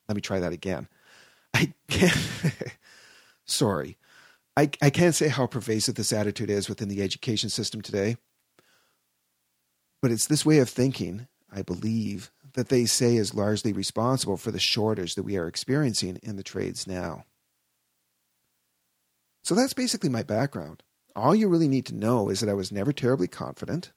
Let 0.08 0.16
me 0.16 0.22
try 0.22 0.40
that 0.40 0.54
again. 0.54 0.88
I 1.54 1.74
can't. 1.88 2.16
sorry. 3.46 3.98
I, 4.56 4.70
I 4.82 4.90
can't 4.90 5.16
say 5.16 5.28
how 5.28 5.48
pervasive 5.48 5.96
this 5.96 6.12
attitude 6.12 6.50
is 6.50 6.68
within 6.68 6.90
the 6.90 7.02
education 7.02 7.50
system 7.50 7.82
today. 7.82 8.18
But 10.02 10.12
it's 10.12 10.28
this 10.28 10.46
way 10.46 10.60
of 10.60 10.70
thinking, 10.70 11.28
I 11.52 11.62
believe, 11.62 12.32
that 12.54 12.70
they 12.70 12.86
say 12.86 13.16
is 13.16 13.36
largely 13.36 13.72
responsible 13.72 14.38
for 14.38 14.52
the 14.52 14.60
shortage 14.60 15.16
that 15.16 15.24
we 15.24 15.38
are 15.38 15.48
experiencing 15.48 16.20
in 16.24 16.36
the 16.36 16.44
trades 16.44 16.88
now. 16.88 17.24
So 19.44 19.56
that's 19.56 19.74
basically 19.74 20.10
my 20.10 20.24
background. 20.24 20.84
All 21.16 21.36
you 21.36 21.48
really 21.48 21.68
need 21.68 21.86
to 21.88 21.96
know 21.96 22.30
is 22.30 22.42
that 22.42 22.50
I 22.50 22.54
was 22.54 22.72
never 22.72 22.92
terribly 22.92 23.28
confident. 23.28 23.92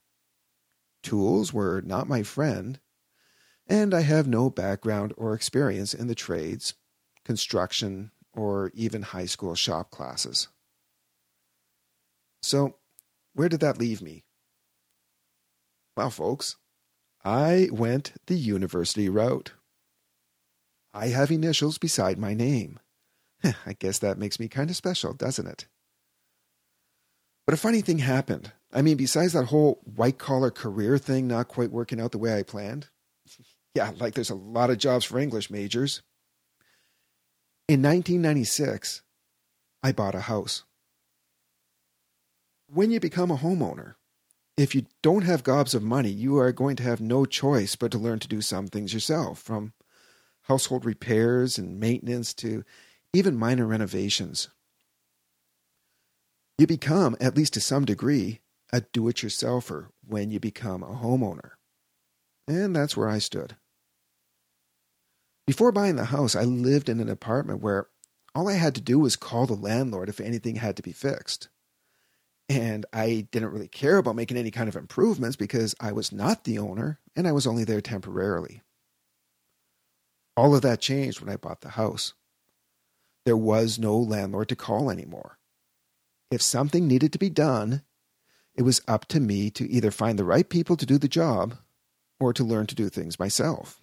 Tools 1.03 1.53
were 1.53 1.81
not 1.81 2.07
my 2.07 2.23
friend. 2.23 2.79
And 3.67 3.93
I 3.93 4.01
have 4.01 4.27
no 4.27 4.49
background 4.49 5.13
or 5.17 5.33
experience 5.33 5.93
in 5.93 6.07
the 6.07 6.15
trades, 6.15 6.73
construction, 7.23 8.11
or 8.33 8.71
even 8.73 9.01
high 9.01 9.25
school 9.25 9.55
shop 9.55 9.91
classes. 9.91 10.47
So, 12.41 12.75
where 13.33 13.49
did 13.49 13.59
that 13.61 13.77
leave 13.77 14.01
me? 14.01 14.25
Well, 15.95 16.09
folks, 16.09 16.57
I 17.23 17.69
went 17.71 18.13
the 18.25 18.35
university 18.35 19.09
route. 19.09 19.53
I 20.93 21.07
have 21.07 21.31
initials 21.31 21.77
beside 21.77 22.17
my 22.17 22.33
name. 22.33 22.79
I 23.43 23.73
guess 23.77 23.99
that 23.99 24.17
makes 24.17 24.39
me 24.39 24.47
kind 24.47 24.69
of 24.69 24.75
special, 24.75 25.13
doesn't 25.13 25.47
it? 25.47 25.67
But 27.45 27.53
a 27.53 27.57
funny 27.57 27.81
thing 27.81 27.99
happened. 27.99 28.51
I 28.73 28.81
mean, 28.81 28.97
besides 28.97 29.33
that 29.33 29.45
whole 29.45 29.81
white 29.83 30.17
collar 30.17 30.51
career 30.51 30.97
thing 30.97 31.27
not 31.27 31.47
quite 31.47 31.71
working 31.71 31.99
out 31.99 32.11
the 32.11 32.17
way 32.17 32.37
I 32.37 32.43
planned, 32.43 32.87
yeah, 33.75 33.91
like 33.97 34.13
there's 34.13 34.29
a 34.29 34.35
lot 34.35 34.69
of 34.69 34.77
jobs 34.77 35.05
for 35.05 35.19
English 35.19 35.49
majors. 35.49 36.01
In 37.67 37.81
1996, 37.81 39.01
I 39.83 39.91
bought 39.91 40.15
a 40.15 40.21
house. 40.21 40.63
When 42.67 42.91
you 42.91 42.99
become 42.99 43.31
a 43.31 43.37
homeowner, 43.37 43.95
if 44.57 44.75
you 44.75 44.85
don't 45.01 45.23
have 45.23 45.43
gobs 45.43 45.73
of 45.73 45.81
money, 45.81 46.09
you 46.09 46.37
are 46.37 46.51
going 46.51 46.75
to 46.77 46.83
have 46.83 47.01
no 47.01 47.25
choice 47.25 47.75
but 47.75 47.91
to 47.91 47.97
learn 47.97 48.19
to 48.19 48.27
do 48.27 48.41
some 48.41 48.67
things 48.67 48.93
yourself, 48.93 49.39
from 49.39 49.73
household 50.43 50.85
repairs 50.85 51.57
and 51.57 51.79
maintenance 51.79 52.33
to 52.35 52.63
even 53.13 53.37
minor 53.37 53.65
renovations. 53.65 54.49
You 56.57 56.67
become, 56.67 57.15
at 57.19 57.35
least 57.35 57.53
to 57.53 57.61
some 57.61 57.85
degree, 57.85 58.41
a 58.71 58.81
do 58.81 59.07
it 59.07 59.17
yourselfer 59.17 59.87
when 60.05 60.31
you 60.31 60.39
become 60.39 60.83
a 60.83 60.87
homeowner. 60.87 61.51
And 62.47 62.75
that's 62.75 62.95
where 62.95 63.09
I 63.09 63.19
stood. 63.19 63.55
Before 65.45 65.71
buying 65.71 65.95
the 65.95 66.05
house, 66.05 66.35
I 66.35 66.43
lived 66.43 66.89
in 66.89 66.99
an 66.99 67.09
apartment 67.09 67.61
where 67.61 67.87
all 68.33 68.47
I 68.47 68.53
had 68.53 68.75
to 68.75 68.81
do 68.81 68.99
was 68.99 69.15
call 69.15 69.45
the 69.45 69.53
landlord 69.53 70.07
if 70.07 70.21
anything 70.21 70.55
had 70.55 70.77
to 70.77 70.83
be 70.83 70.93
fixed. 70.93 71.49
And 72.47 72.85
I 72.93 73.27
didn't 73.31 73.51
really 73.51 73.67
care 73.67 73.97
about 73.97 74.15
making 74.15 74.37
any 74.37 74.51
kind 74.51 74.69
of 74.69 74.75
improvements 74.75 75.35
because 75.35 75.75
I 75.79 75.91
was 75.91 76.11
not 76.11 76.43
the 76.43 76.59
owner 76.59 76.99
and 77.15 77.27
I 77.27 77.31
was 77.31 77.47
only 77.47 77.63
there 77.63 77.81
temporarily. 77.81 78.61
All 80.37 80.55
of 80.55 80.61
that 80.61 80.81
changed 80.81 81.21
when 81.21 81.31
I 81.31 81.37
bought 81.37 81.61
the 81.61 81.69
house 81.69 82.13
there 83.25 83.37
was 83.37 83.77
no 83.77 83.97
landlord 83.97 84.49
to 84.49 84.55
call 84.55 84.89
anymore. 84.89 85.37
If 86.31 86.41
something 86.41 86.87
needed 86.87 87.13
to 87.13 87.19
be 87.19 87.29
done, 87.29 87.83
it 88.55 88.63
was 88.63 88.81
up 88.87 89.05
to 89.07 89.19
me 89.19 89.49
to 89.51 89.69
either 89.69 89.91
find 89.91 90.19
the 90.19 90.25
right 90.25 90.47
people 90.47 90.75
to 90.77 90.85
do 90.85 90.97
the 90.97 91.07
job 91.07 91.55
or 92.19 92.33
to 92.33 92.43
learn 92.43 92.67
to 92.67 92.75
do 92.75 92.89
things 92.89 93.19
myself. 93.19 93.81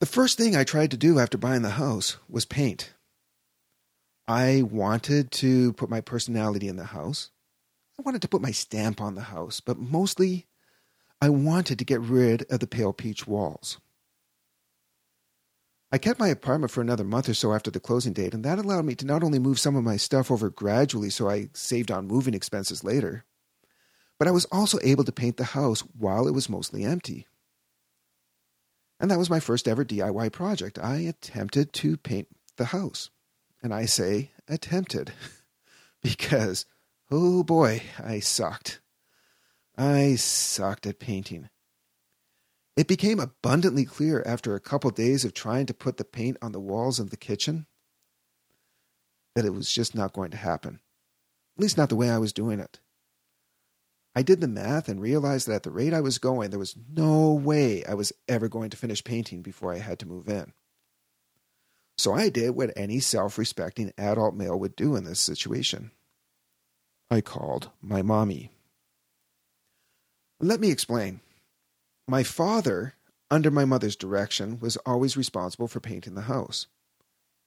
The 0.00 0.06
first 0.06 0.36
thing 0.36 0.54
I 0.54 0.64
tried 0.64 0.90
to 0.90 0.96
do 0.96 1.18
after 1.18 1.38
buying 1.38 1.62
the 1.62 1.70
house 1.70 2.18
was 2.28 2.44
paint. 2.44 2.92
I 4.28 4.62
wanted 4.62 5.30
to 5.32 5.72
put 5.72 5.88
my 5.88 6.00
personality 6.00 6.68
in 6.68 6.76
the 6.76 6.84
house. 6.84 7.30
I 7.98 8.02
wanted 8.02 8.22
to 8.22 8.28
put 8.28 8.42
my 8.42 8.50
stamp 8.50 9.00
on 9.00 9.14
the 9.14 9.22
house, 9.22 9.60
but 9.60 9.78
mostly 9.78 10.46
I 11.20 11.30
wanted 11.30 11.78
to 11.78 11.84
get 11.84 12.00
rid 12.00 12.42
of 12.50 12.60
the 12.60 12.66
pale 12.66 12.92
peach 12.92 13.26
walls. 13.26 13.78
I 15.92 15.98
kept 15.98 16.18
my 16.18 16.28
apartment 16.28 16.72
for 16.72 16.80
another 16.80 17.04
month 17.04 17.28
or 17.28 17.34
so 17.34 17.52
after 17.52 17.70
the 17.70 17.78
closing 17.78 18.12
date, 18.12 18.34
and 18.34 18.44
that 18.44 18.58
allowed 18.58 18.84
me 18.84 18.96
to 18.96 19.06
not 19.06 19.22
only 19.22 19.38
move 19.38 19.60
some 19.60 19.76
of 19.76 19.84
my 19.84 19.96
stuff 19.96 20.30
over 20.30 20.50
gradually 20.50 21.10
so 21.10 21.28
I 21.28 21.48
saved 21.52 21.90
on 21.90 22.08
moving 22.08 22.34
expenses 22.34 22.82
later, 22.82 23.24
but 24.18 24.26
I 24.26 24.32
was 24.32 24.46
also 24.46 24.78
able 24.82 25.04
to 25.04 25.12
paint 25.12 25.36
the 25.36 25.44
house 25.44 25.80
while 25.80 26.26
it 26.26 26.34
was 26.34 26.48
mostly 26.48 26.84
empty. 26.84 27.26
And 28.98 29.10
that 29.10 29.18
was 29.18 29.30
my 29.30 29.40
first 29.40 29.68
ever 29.68 29.84
DIY 29.84 30.32
project. 30.32 30.78
I 30.78 30.96
attempted 30.98 31.72
to 31.74 31.96
paint 31.96 32.28
the 32.56 32.66
house. 32.66 33.10
And 33.62 33.74
I 33.74 33.84
say 33.84 34.30
attempted 34.48 35.12
because, 36.02 36.66
oh 37.10 37.42
boy, 37.42 37.82
I 38.02 38.20
sucked. 38.20 38.80
I 39.76 40.14
sucked 40.16 40.86
at 40.86 40.98
painting. 40.98 41.50
It 42.76 42.88
became 42.88 43.18
abundantly 43.18 43.86
clear 43.86 44.22
after 44.26 44.54
a 44.54 44.60
couple 44.60 44.90
days 44.90 45.24
of 45.24 45.32
trying 45.32 45.66
to 45.66 45.74
put 45.74 45.96
the 45.96 46.04
paint 46.04 46.36
on 46.42 46.52
the 46.52 46.60
walls 46.60 47.00
of 47.00 47.10
the 47.10 47.16
kitchen 47.16 47.66
that 49.34 49.46
it 49.46 49.54
was 49.54 49.72
just 49.72 49.94
not 49.94 50.12
going 50.12 50.30
to 50.30 50.36
happen. 50.36 50.80
At 51.56 51.62
least 51.62 51.78
not 51.78 51.88
the 51.88 51.96
way 51.96 52.10
I 52.10 52.18
was 52.18 52.34
doing 52.34 52.60
it. 52.60 52.80
I 54.14 54.22
did 54.22 54.40
the 54.40 54.48
math 54.48 54.88
and 54.88 55.00
realized 55.00 55.46
that 55.46 55.56
at 55.56 55.62
the 55.62 55.70
rate 55.70 55.92
I 55.92 56.00
was 56.00 56.18
going, 56.18 56.50
there 56.50 56.58
was 56.58 56.76
no 56.90 57.32
way 57.32 57.84
I 57.84 57.94
was 57.94 58.12
ever 58.28 58.48
going 58.48 58.70
to 58.70 58.76
finish 58.76 59.04
painting 59.04 59.42
before 59.42 59.74
I 59.74 59.78
had 59.78 59.98
to 60.00 60.08
move 60.08 60.28
in. 60.28 60.52
So 61.98 62.14
I 62.14 62.28
did 62.28 62.50
what 62.50 62.72
any 62.76 63.00
self 63.00 63.38
respecting 63.38 63.92
adult 63.96 64.34
male 64.34 64.58
would 64.58 64.76
do 64.76 64.96
in 64.96 65.04
this 65.04 65.20
situation. 65.20 65.92
I 67.10 67.20
called 67.20 67.70
my 67.80 68.02
mommy. 68.02 68.52
Let 70.40 70.60
me 70.60 70.70
explain. 70.70 71.20
My 72.08 72.22
father, 72.22 72.94
under 73.30 73.50
my 73.50 73.64
mother's 73.64 73.96
direction, 73.96 74.60
was 74.60 74.76
always 74.78 75.16
responsible 75.16 75.68
for 75.68 75.80
painting 75.80 76.14
the 76.14 76.22
house. 76.22 76.66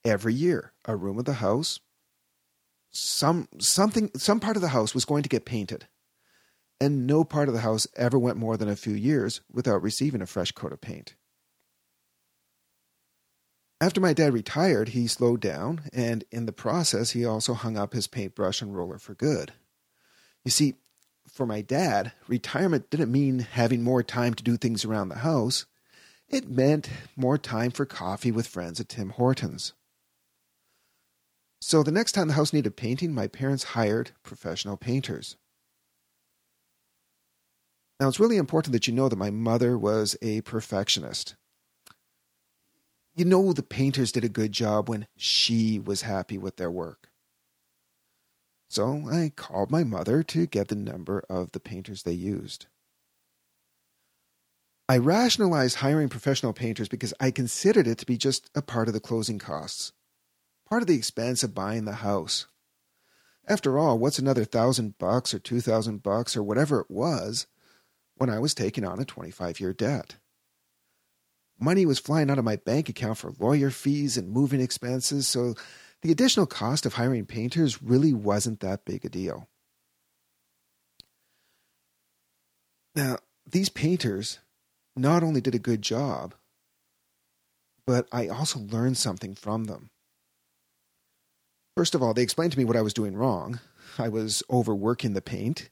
Every 0.04 0.34
year, 0.34 0.72
a 0.84 0.96
room 0.96 1.18
of 1.18 1.24
the 1.24 1.34
house, 1.34 1.80
some 2.90 3.48
something 3.58 4.10
some 4.16 4.40
part 4.40 4.56
of 4.56 4.62
the 4.62 4.68
house 4.68 4.94
was 4.94 5.04
going 5.04 5.22
to 5.22 5.28
get 5.28 5.44
painted. 5.44 5.86
And 6.80 7.06
no 7.06 7.24
part 7.24 7.48
of 7.48 7.54
the 7.54 7.60
house 7.60 7.86
ever 7.94 8.18
went 8.18 8.38
more 8.38 8.56
than 8.56 8.68
a 8.68 8.76
few 8.76 8.94
years 8.94 9.42
without 9.52 9.82
receiving 9.82 10.22
a 10.22 10.26
fresh 10.26 10.52
coat 10.52 10.72
of 10.72 10.80
paint. 10.80 11.14
After 13.82 14.00
my 14.00 14.12
dad 14.12 14.32
retired, 14.34 14.90
he 14.90 15.06
slowed 15.06 15.40
down, 15.40 15.82
and 15.92 16.24
in 16.30 16.44
the 16.46 16.52
process, 16.52 17.10
he 17.10 17.24
also 17.24 17.54
hung 17.54 17.78
up 17.78 17.92
his 17.92 18.06
paintbrush 18.06 18.60
and 18.60 18.74
roller 18.74 18.98
for 18.98 19.14
good. 19.14 19.52
You 20.44 20.50
see, 20.50 20.74
for 21.32 21.46
my 21.46 21.62
dad, 21.62 22.12
retirement 22.28 22.90
didn't 22.90 23.12
mean 23.12 23.40
having 23.40 23.82
more 23.82 24.02
time 24.02 24.34
to 24.34 24.42
do 24.42 24.56
things 24.56 24.84
around 24.84 25.08
the 25.08 25.18
house. 25.18 25.66
It 26.28 26.48
meant 26.48 26.90
more 27.16 27.38
time 27.38 27.70
for 27.70 27.86
coffee 27.86 28.30
with 28.30 28.46
friends 28.46 28.80
at 28.80 28.88
Tim 28.88 29.10
Hortons. 29.10 29.72
So 31.60 31.82
the 31.82 31.92
next 31.92 32.12
time 32.12 32.28
the 32.28 32.34
house 32.34 32.52
needed 32.52 32.76
painting, 32.76 33.12
my 33.12 33.26
parents 33.26 33.64
hired 33.64 34.12
professional 34.22 34.76
painters. 34.76 35.36
Now, 37.98 38.08
it's 38.08 38.20
really 38.20 38.38
important 38.38 38.72
that 38.72 38.86
you 38.86 38.94
know 38.94 39.10
that 39.10 39.16
my 39.16 39.30
mother 39.30 39.76
was 39.76 40.16
a 40.22 40.40
perfectionist. 40.40 41.34
You 43.14 43.26
know, 43.26 43.52
the 43.52 43.62
painters 43.62 44.12
did 44.12 44.24
a 44.24 44.30
good 44.30 44.52
job 44.52 44.88
when 44.88 45.06
she 45.16 45.78
was 45.78 46.02
happy 46.02 46.38
with 46.38 46.56
their 46.56 46.70
work. 46.70 47.09
So 48.70 49.02
I 49.10 49.32
called 49.34 49.72
my 49.72 49.82
mother 49.82 50.22
to 50.22 50.46
get 50.46 50.68
the 50.68 50.76
number 50.76 51.24
of 51.28 51.50
the 51.50 51.58
painters 51.58 52.04
they 52.04 52.12
used. 52.12 52.66
I 54.88 54.96
rationalized 54.96 55.78
hiring 55.78 56.08
professional 56.08 56.52
painters 56.52 56.88
because 56.88 57.12
I 57.18 57.32
considered 57.32 57.88
it 57.88 57.98
to 57.98 58.06
be 58.06 58.16
just 58.16 58.48
a 58.54 58.62
part 58.62 58.86
of 58.86 58.94
the 58.94 59.00
closing 59.00 59.40
costs, 59.40 59.92
part 60.68 60.82
of 60.82 60.86
the 60.86 60.94
expense 60.94 61.42
of 61.42 61.52
buying 61.52 61.84
the 61.84 61.94
house. 61.94 62.46
After 63.48 63.76
all, 63.76 63.98
what's 63.98 64.20
another 64.20 64.44
thousand 64.44 64.98
bucks 64.98 65.34
or 65.34 65.40
two 65.40 65.60
thousand 65.60 66.04
bucks 66.04 66.36
or 66.36 66.42
whatever 66.44 66.78
it 66.78 66.90
was 66.92 67.48
when 68.18 68.30
I 68.30 68.38
was 68.38 68.54
taking 68.54 68.84
on 68.84 69.00
a 69.00 69.04
25 69.04 69.58
year 69.58 69.72
debt? 69.72 70.14
Money 71.58 71.84
was 71.86 71.98
flying 71.98 72.30
out 72.30 72.38
of 72.38 72.44
my 72.44 72.56
bank 72.56 72.88
account 72.88 73.18
for 73.18 73.32
lawyer 73.40 73.70
fees 73.70 74.16
and 74.16 74.30
moving 74.30 74.60
expenses, 74.60 75.26
so 75.26 75.56
the 76.02 76.10
additional 76.10 76.46
cost 76.46 76.86
of 76.86 76.94
hiring 76.94 77.26
painters 77.26 77.82
really 77.82 78.12
wasn't 78.12 78.60
that 78.60 78.84
big 78.84 79.04
a 79.04 79.08
deal. 79.08 79.48
Now, 82.94 83.18
these 83.46 83.68
painters 83.68 84.38
not 84.96 85.22
only 85.22 85.40
did 85.40 85.54
a 85.54 85.58
good 85.58 85.82
job, 85.82 86.34
but 87.86 88.06
I 88.12 88.28
also 88.28 88.60
learned 88.60 88.96
something 88.96 89.34
from 89.34 89.64
them. 89.64 89.90
First 91.76 91.94
of 91.94 92.02
all, 92.02 92.14
they 92.14 92.22
explained 92.22 92.52
to 92.52 92.58
me 92.58 92.64
what 92.64 92.76
I 92.76 92.82
was 92.82 92.94
doing 92.94 93.14
wrong. 93.14 93.60
I 93.98 94.08
was 94.08 94.42
overworking 94.50 95.14
the 95.14 95.22
paint. 95.22 95.70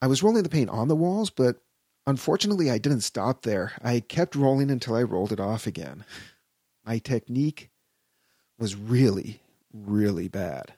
I 0.00 0.06
was 0.06 0.22
rolling 0.22 0.44
the 0.44 0.48
paint 0.48 0.70
on 0.70 0.88
the 0.88 0.96
walls, 0.96 1.30
but 1.30 1.62
unfortunately, 2.06 2.70
I 2.70 2.78
didn't 2.78 3.00
stop 3.00 3.42
there. 3.42 3.72
I 3.82 4.00
kept 4.00 4.34
rolling 4.34 4.70
until 4.70 4.94
I 4.94 5.02
rolled 5.02 5.32
it 5.32 5.40
off 5.40 5.66
again. 5.66 6.04
My 6.84 6.98
technique 6.98 7.70
was 8.58 8.74
really, 8.74 9.40
really 9.72 10.28
bad. 10.28 10.74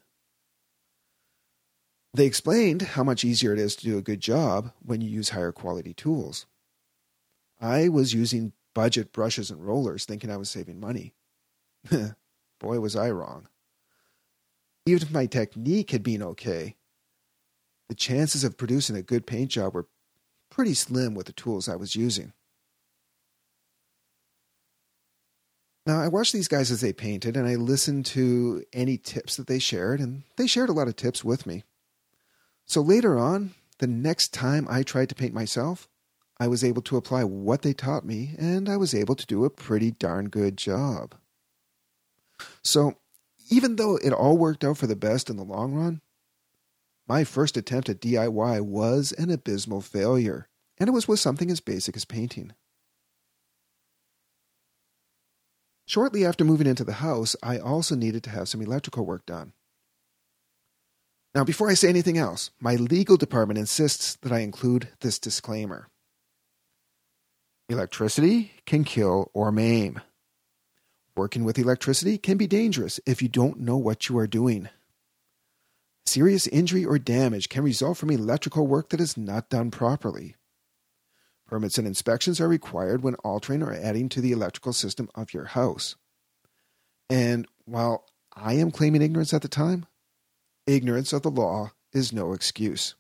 They 2.13 2.27
explained 2.27 2.83
how 2.83 3.05
much 3.05 3.25
easier 3.25 3.53
it 3.53 3.59
is 3.59 3.77
to 3.77 3.85
do 3.85 3.99
a 3.99 4.03
good 4.03 4.21
job 4.21 4.73
when 4.85 5.01
you 5.01 5.09
use 5.09 5.31
higher 5.31 5.53
quality 5.53 5.95
tools. 5.95 6.47
I 7.61 7.89
was 7.89 8.15
using 8.15 8.53
budget 8.75 9.13
brushes 9.13 9.51
and 9.51 9.65
rollers 9.65 10.05
thinking 10.05 10.31
I 10.31 10.37
was 10.37 10.51
saving 10.51 10.81
money. 10.81 11.15
Boy, 12.61 12.81
was 12.81 12.97
I 12.97 13.11
wrong. 13.11 13.49
Even 14.87 15.03
if 15.03 15.13
my 15.13 15.27
technique 15.27 15.91
had 15.91 16.03
been 16.03 16.23
okay, 16.23 16.77
the 17.89 17.95
chances 17.95 18.45
of 18.45 18.57
producing 18.57 18.97
a 18.97 19.03
good 19.03 19.27
paint 19.27 19.51
job 19.51 19.75
were 19.75 19.89
pretty 20.51 20.75
slim 20.75 21.15
with 21.15 21.27
the 21.27 21.33
tools 21.33 21.69
I 21.69 21.77
was 21.77 21.97
using. 21.97 22.33
Now, 25.87 26.01
I 26.01 26.09
watched 26.09 26.33
these 26.33 26.49
guys 26.49 26.71
as 26.71 26.81
they 26.81 26.93
painted, 26.93 27.37
and 27.37 27.49
I 27.49 27.55
listened 27.55 28.07
to 28.07 28.65
any 28.73 28.99
tips 28.99 29.37
that 29.37 29.47
they 29.47 29.59
shared, 29.59 30.01
and 30.01 30.25
they 30.37 30.47
shared 30.47 30.69
a 30.69 30.75
lot 30.75 30.89
of 30.89 30.97
tips 30.97 31.25
with 31.25 31.47
me. 31.47 31.65
So 32.67 32.81
later 32.81 33.19
on, 33.19 33.55
the 33.79 33.87
next 33.87 34.35
time 34.35 34.67
I 34.71 34.83
tried 34.83 35.09
to 35.09 35.15
paint 35.15 35.33
myself, 35.33 35.89
I 36.39 36.49
was 36.49 36.63
able 36.63 36.83
to 36.83 36.97
apply 36.97 37.25
what 37.25 37.63
they 37.63 37.73
taught 37.73 38.05
me, 38.05 38.35
and 38.39 38.69
I 38.69 38.77
was 38.77 38.95
able 38.95 39.15
to 39.15 39.27
do 39.27 39.45
a 39.45 39.51
pretty 39.51 39.91
darn 39.91 40.29
good 40.29 40.57
job. 40.57 41.15
So, 42.63 42.95
even 43.51 43.77
though 43.77 43.97
it 43.97 44.13
all 44.13 44.39
worked 44.39 44.65
out 44.65 44.79
for 44.79 44.87
the 44.87 44.97
best 44.97 45.29
in 45.29 45.37
the 45.37 45.45
long 45.45 45.75
run, 45.75 46.01
my 47.09 47.25
first 47.25 47.57
attempt 47.57 47.89
at 47.89 48.01
DIY 48.01 48.61
was 48.61 49.13
an 49.13 49.31
abysmal 49.31 49.81
failure, 49.81 50.49
and 50.79 50.89
it 50.89 50.93
was 50.93 51.09
with 51.09 51.21
something 51.21 51.51
as 51.51 51.61
basic 51.61 51.97
as 51.97 52.05
painting. 52.05 52.53
Shortly 55.91 56.25
after 56.25 56.45
moving 56.45 56.69
into 56.69 56.85
the 56.85 57.03
house, 57.03 57.35
I 57.43 57.59
also 57.59 57.97
needed 57.97 58.23
to 58.23 58.31
have 58.31 58.49
some 58.49 58.63
electrical 58.63 59.05
work 59.05 59.27
done. 59.27 59.55
Now, 61.35 61.43
before 61.43 61.69
I 61.69 61.75
say 61.75 61.89
anything 61.89 62.17
else, 62.17 62.53
my 62.61 62.77
legal 62.77 63.17
department 63.17 63.59
insists 63.59 64.15
that 64.23 64.31
I 64.31 64.39
include 64.39 64.91
this 65.01 65.19
disclaimer 65.19 65.89
Electricity 67.69 68.53
can 68.67 68.85
kill 68.85 69.33
or 69.35 69.51
maim. 69.51 70.01
Working 71.17 71.43
with 71.43 71.59
electricity 71.59 72.19
can 72.19 72.37
be 72.37 72.47
dangerous 72.47 73.01
if 73.05 73.21
you 73.21 73.29
don't 73.29 73.59
know 73.59 73.77
what 73.77 74.09
you 74.09 74.17
are 74.19 74.29
doing. 74.29 74.69
Serious 76.07 76.47
injury 76.47 76.85
or 76.85 77.01
damage 77.01 77.49
can 77.49 77.65
result 77.65 77.99
from 77.99 78.11
electrical 78.11 78.65
work 78.65 78.91
that 78.91 79.01
is 79.01 79.17
not 79.17 79.51
done 79.51 79.73
properly. 79.73 80.37
Permits 81.51 81.77
and 81.77 81.87
inspections 81.87 82.41
are 82.41 82.49
required 82.49 83.03
when 83.03 83.17
altering 83.17 83.63
or 83.63 83.75
adding 83.75 84.09
to 84.11 84.23
the 84.23 84.33
electrical 84.33 84.73
system 84.73 85.11
of 85.15 85.35
your 85.35 85.47
house. 85.47 85.97
And 87.11 87.47
while 87.67 88.07
I 88.35 88.55
am 88.55 88.71
claiming 88.71 89.03
ignorance 89.03 89.35
at 89.35 89.43
the 89.43 89.49
time, 89.49 89.87
Ignorance 90.71 91.13
of 91.13 91.23
the 91.23 91.31
law 91.33 91.73
is 91.93 92.13
no 92.13 92.33
excuse. 92.33 92.95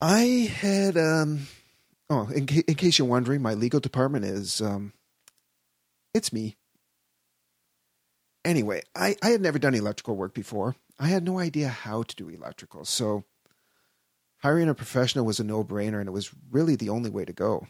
I 0.00 0.50
had, 0.52 0.96
um, 0.96 1.46
oh, 2.10 2.28
in, 2.34 2.46
ca- 2.46 2.64
in 2.66 2.74
case 2.74 2.98
you're 2.98 3.06
wondering, 3.06 3.42
my 3.42 3.54
legal 3.54 3.78
department 3.78 4.24
is, 4.24 4.60
um, 4.60 4.92
it's 6.12 6.32
me. 6.32 6.56
Anyway, 8.44 8.82
I, 8.94 9.14
I 9.22 9.28
had 9.28 9.40
never 9.40 9.60
done 9.60 9.74
electrical 9.74 10.16
work 10.16 10.34
before. 10.34 10.74
I 10.98 11.06
had 11.06 11.24
no 11.24 11.38
idea 11.38 11.68
how 11.68 12.02
to 12.02 12.16
do 12.16 12.28
electrical, 12.28 12.84
so 12.84 13.22
hiring 14.44 14.68
a 14.68 14.74
professional 14.74 15.24
was 15.24 15.40
a 15.40 15.44
no 15.44 15.64
brainer 15.64 15.98
and 16.00 16.06
it 16.06 16.12
was 16.12 16.30
really 16.50 16.76
the 16.76 16.90
only 16.90 17.08
way 17.08 17.24
to 17.24 17.32
go. 17.32 17.66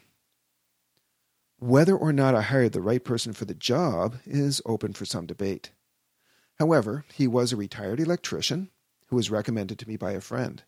Whether 1.60 1.96
or 1.96 2.12
not 2.12 2.34
I 2.34 2.42
hired 2.42 2.72
the 2.72 2.80
right 2.80 3.02
person 3.02 3.32
for 3.32 3.44
the 3.44 3.54
job 3.54 4.16
is 4.26 4.60
open 4.66 4.92
for 4.92 5.04
some 5.04 5.24
debate. 5.24 5.70
However, 6.58 7.04
he 7.14 7.28
was 7.28 7.52
a 7.52 7.56
retired 7.56 8.00
electrician 8.00 8.70
who 9.06 9.14
was 9.14 9.30
recommended 9.30 9.78
to 9.78 9.88
me 9.88 9.96
by 9.96 10.12
a 10.12 10.20
friend. 10.20 10.64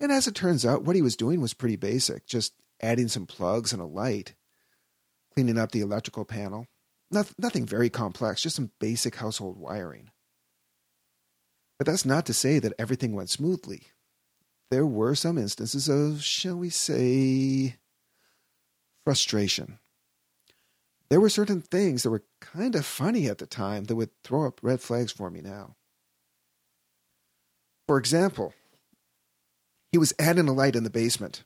And 0.00 0.10
as 0.10 0.26
it 0.26 0.34
turns 0.34 0.66
out, 0.66 0.82
what 0.82 0.96
he 0.96 1.02
was 1.02 1.14
doing 1.14 1.40
was 1.40 1.54
pretty 1.54 1.76
basic 1.76 2.26
just 2.26 2.52
adding 2.82 3.06
some 3.06 3.26
plugs 3.26 3.72
and 3.72 3.80
a 3.80 3.86
light, 3.86 4.34
cleaning 5.32 5.58
up 5.58 5.70
the 5.70 5.80
electrical 5.80 6.24
panel. 6.24 6.66
nothing 7.08 7.64
very 7.64 7.88
complex, 7.88 8.42
just 8.42 8.56
some 8.56 8.72
basic 8.80 9.14
household 9.14 9.58
wiring. 9.58 10.10
But 11.78 11.86
that's 11.86 12.04
not 12.04 12.26
to 12.26 12.34
say 12.34 12.58
that 12.58 12.74
everything 12.80 13.14
went 13.14 13.30
smoothly. 13.30 13.82
There 14.70 14.86
were 14.86 15.14
some 15.14 15.38
instances 15.38 15.88
of, 15.88 16.22
shall 16.22 16.56
we 16.56 16.70
say, 16.70 17.76
frustration 19.04 19.78
there 21.08 21.20
were 21.20 21.28
certain 21.28 21.60
things 21.60 22.02
that 22.02 22.10
were 22.10 22.24
kind 22.40 22.74
of 22.74 22.84
funny 22.84 23.28
at 23.28 23.38
the 23.38 23.46
time 23.46 23.84
that 23.84 23.96
would 23.96 24.10
throw 24.24 24.46
up 24.46 24.60
red 24.62 24.80
flags 24.80 25.12
for 25.12 25.30
me 25.30 25.40
now. 25.40 25.76
For 27.86 27.98
example, 27.98 28.54
he 29.92 29.98
was 29.98 30.12
adding 30.18 30.48
a 30.48 30.52
light 30.52 30.74
in 30.74 30.82
the 30.82 30.90
basement. 30.90 31.44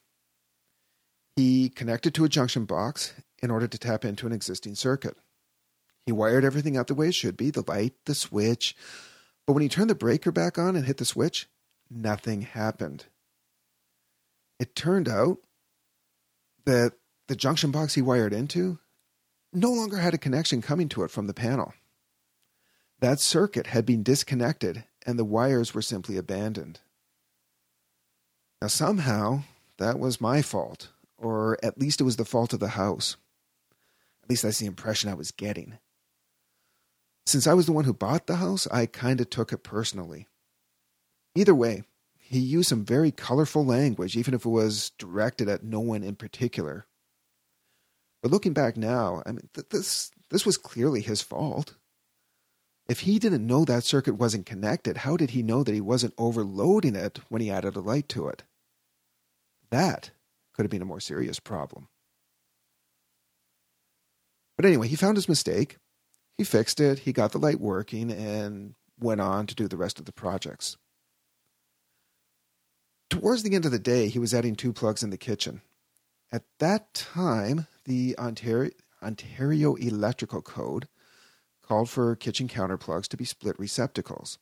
He 1.37 1.69
connected 1.69 2.15
to 2.15 2.25
a 2.25 2.29
junction 2.29 2.65
box 2.65 3.13
in 3.43 3.51
order 3.51 3.69
to 3.69 3.79
tap 3.79 4.05
into 4.05 4.27
an 4.27 4.33
existing 4.33 4.75
circuit. 4.75 5.17
He 6.07 6.13
wired 6.13 6.45
everything 6.45 6.79
up 6.79 6.87
the 6.87 6.95
way 6.95 7.09
it 7.09 7.15
should 7.15 7.37
be 7.37 7.51
the 7.51 7.65
light, 7.67 7.93
the 8.07 8.15
switch. 8.15 8.75
But 9.47 9.53
when 9.53 9.63
he 9.63 9.69
turned 9.69 9.91
the 9.91 9.95
breaker 9.95 10.33
back 10.33 10.59
on 10.59 10.75
and 10.75 10.87
hit 10.87 10.97
the 10.97 11.05
switch, 11.05 11.49
nothing 11.91 12.43
happened. 12.43 13.07
It 14.59 14.75
turned 14.75 15.09
out 15.09 15.39
that 16.65 16.93
the 17.29 17.37
junction 17.37 17.71
box 17.71 17.95
he 17.95 18.03
wired 18.03 18.33
into 18.33 18.79
no 19.53 19.71
longer 19.71 19.99
had 19.99 20.15
a 20.15 20.19
connection 20.19 20.63
coming 20.63 20.89
to 20.91 21.03
it 21.03 21.11
from 21.11 21.27
the 21.27 21.35
panel. 21.35 21.73
That 23.01 23.21
circuit 23.21 23.69
had 23.69 23.87
been 23.87 24.03
disconnected 24.03 24.85
and 25.07 25.19
the 25.19 25.25
wires 25.25 25.75
were 25.75 25.83
simply 25.83 26.17
abandoned. 26.17 26.81
Now, 28.61 28.69
somehow, 28.69 29.43
that 29.79 29.99
was 29.99 30.21
my 30.21 30.43
fault, 30.43 30.91
or 31.17 31.57
at 31.63 31.79
least 31.79 32.01
it 32.01 32.05
was 32.05 32.17
the 32.17 32.27
fault 32.27 32.53
of 32.53 32.61
the 32.61 32.69
house. 32.69 33.17
At 34.23 34.29
least 34.29 34.43
that's 34.43 34.59
the 34.59 34.67
impression 34.67 35.09
I 35.09 35.15
was 35.15 35.31
getting. 35.31 35.79
Since 37.25 37.47
I 37.47 37.55
was 37.55 37.67
the 37.67 37.73
one 37.73 37.85
who 37.85 37.95
bought 37.95 38.27
the 38.27 38.37
house, 38.37 38.67
I 38.71 38.85
kind 38.87 39.21
of 39.21 39.31
took 39.31 39.53
it 39.53 39.63
personally. 39.63 40.27
Either 41.35 41.55
way, 41.55 41.85
he 42.19 42.39
used 42.39 42.69
some 42.69 42.85
very 42.85 43.11
colorful 43.11 43.65
language, 43.65 44.17
even 44.17 44.35
if 44.35 44.45
it 44.45 44.49
was 44.49 44.91
directed 44.99 45.49
at 45.49 45.65
no 45.65 45.81
one 45.81 46.03
in 46.03 46.17
particular. 46.17 46.87
But 48.23 48.31
looking 48.31 48.53
back 48.53 48.77
now, 48.77 49.23
I 49.25 49.33
mean, 49.33 49.49
th- 49.55 49.69
this 49.71 50.11
this 50.31 50.47
was 50.47 50.57
clearly 50.57 51.01
his 51.01 51.23
fault. 51.23 51.77
If 52.89 53.01
he 53.01 53.19
didn't 53.19 53.47
know 53.47 53.65
that 53.65 53.85
circuit 53.85 54.15
wasn't 54.15 54.47
connected, 54.47 54.99
how 54.99 55.17
did 55.17 55.31
he 55.31 55.43
know 55.43 55.63
that 55.63 55.75
he 55.75 55.81
wasn't 55.81 56.15
overloading 56.19 56.97
it 56.97 57.21
when 57.29 57.41
he 57.41 57.51
added 57.51 57.77
a 57.77 57.81
light 57.81 58.09
to 58.11 58.29
it? 58.29 58.43
That 59.71 60.11
could 60.55 60.65
have 60.65 60.71
been 60.71 60.83
a 60.83 60.87
more 60.87 61.01
serious 61.01 61.39
problem. 61.39 61.89
But 64.57 64.67
anyway, 64.67 64.89
he 64.89 64.97
found 64.97 65.17
his 65.17 65.29
mistake. 65.29 65.79
He 66.37 66.45
fixed 66.45 66.81
it, 66.81 67.01
he 67.01 67.13
got 67.13 67.33
the 67.33 67.39
light 67.39 67.61
working, 67.61 68.11
and 68.11 68.75
went 68.99 69.21
on 69.21 69.47
to 69.47 69.55
do 69.55 69.69
the 69.69 69.77
rest 69.77 69.99
of 69.99 70.05
the 70.05 70.13
projects. 70.13 70.77
Towards 73.11 73.43
the 73.43 73.55
end 73.55 73.67
of 73.67 73.73
the 73.73 73.79
day, 73.79 74.09
he 74.09 74.21
was 74.21 74.33
adding 74.33 74.55
two 74.55 74.73
plugs 74.73 75.03
in 75.03 75.11
the 75.11 75.19
kitchen. 75.19 75.61
At 76.33 76.45
that 76.61 76.95
time, 76.95 77.67
the 77.85 78.17
Ontario, 78.17 78.71
Ontario 79.03 79.75
Electrical 79.75 80.41
Code 80.41 80.89
called 81.61 81.91
for 81.91 82.15
kitchen 82.17 82.47
counter 82.49 82.79
plugs 82.79 83.09
to 83.09 83.17
be 83.17 83.25
split 83.25 83.59
receptacles. 83.59 84.39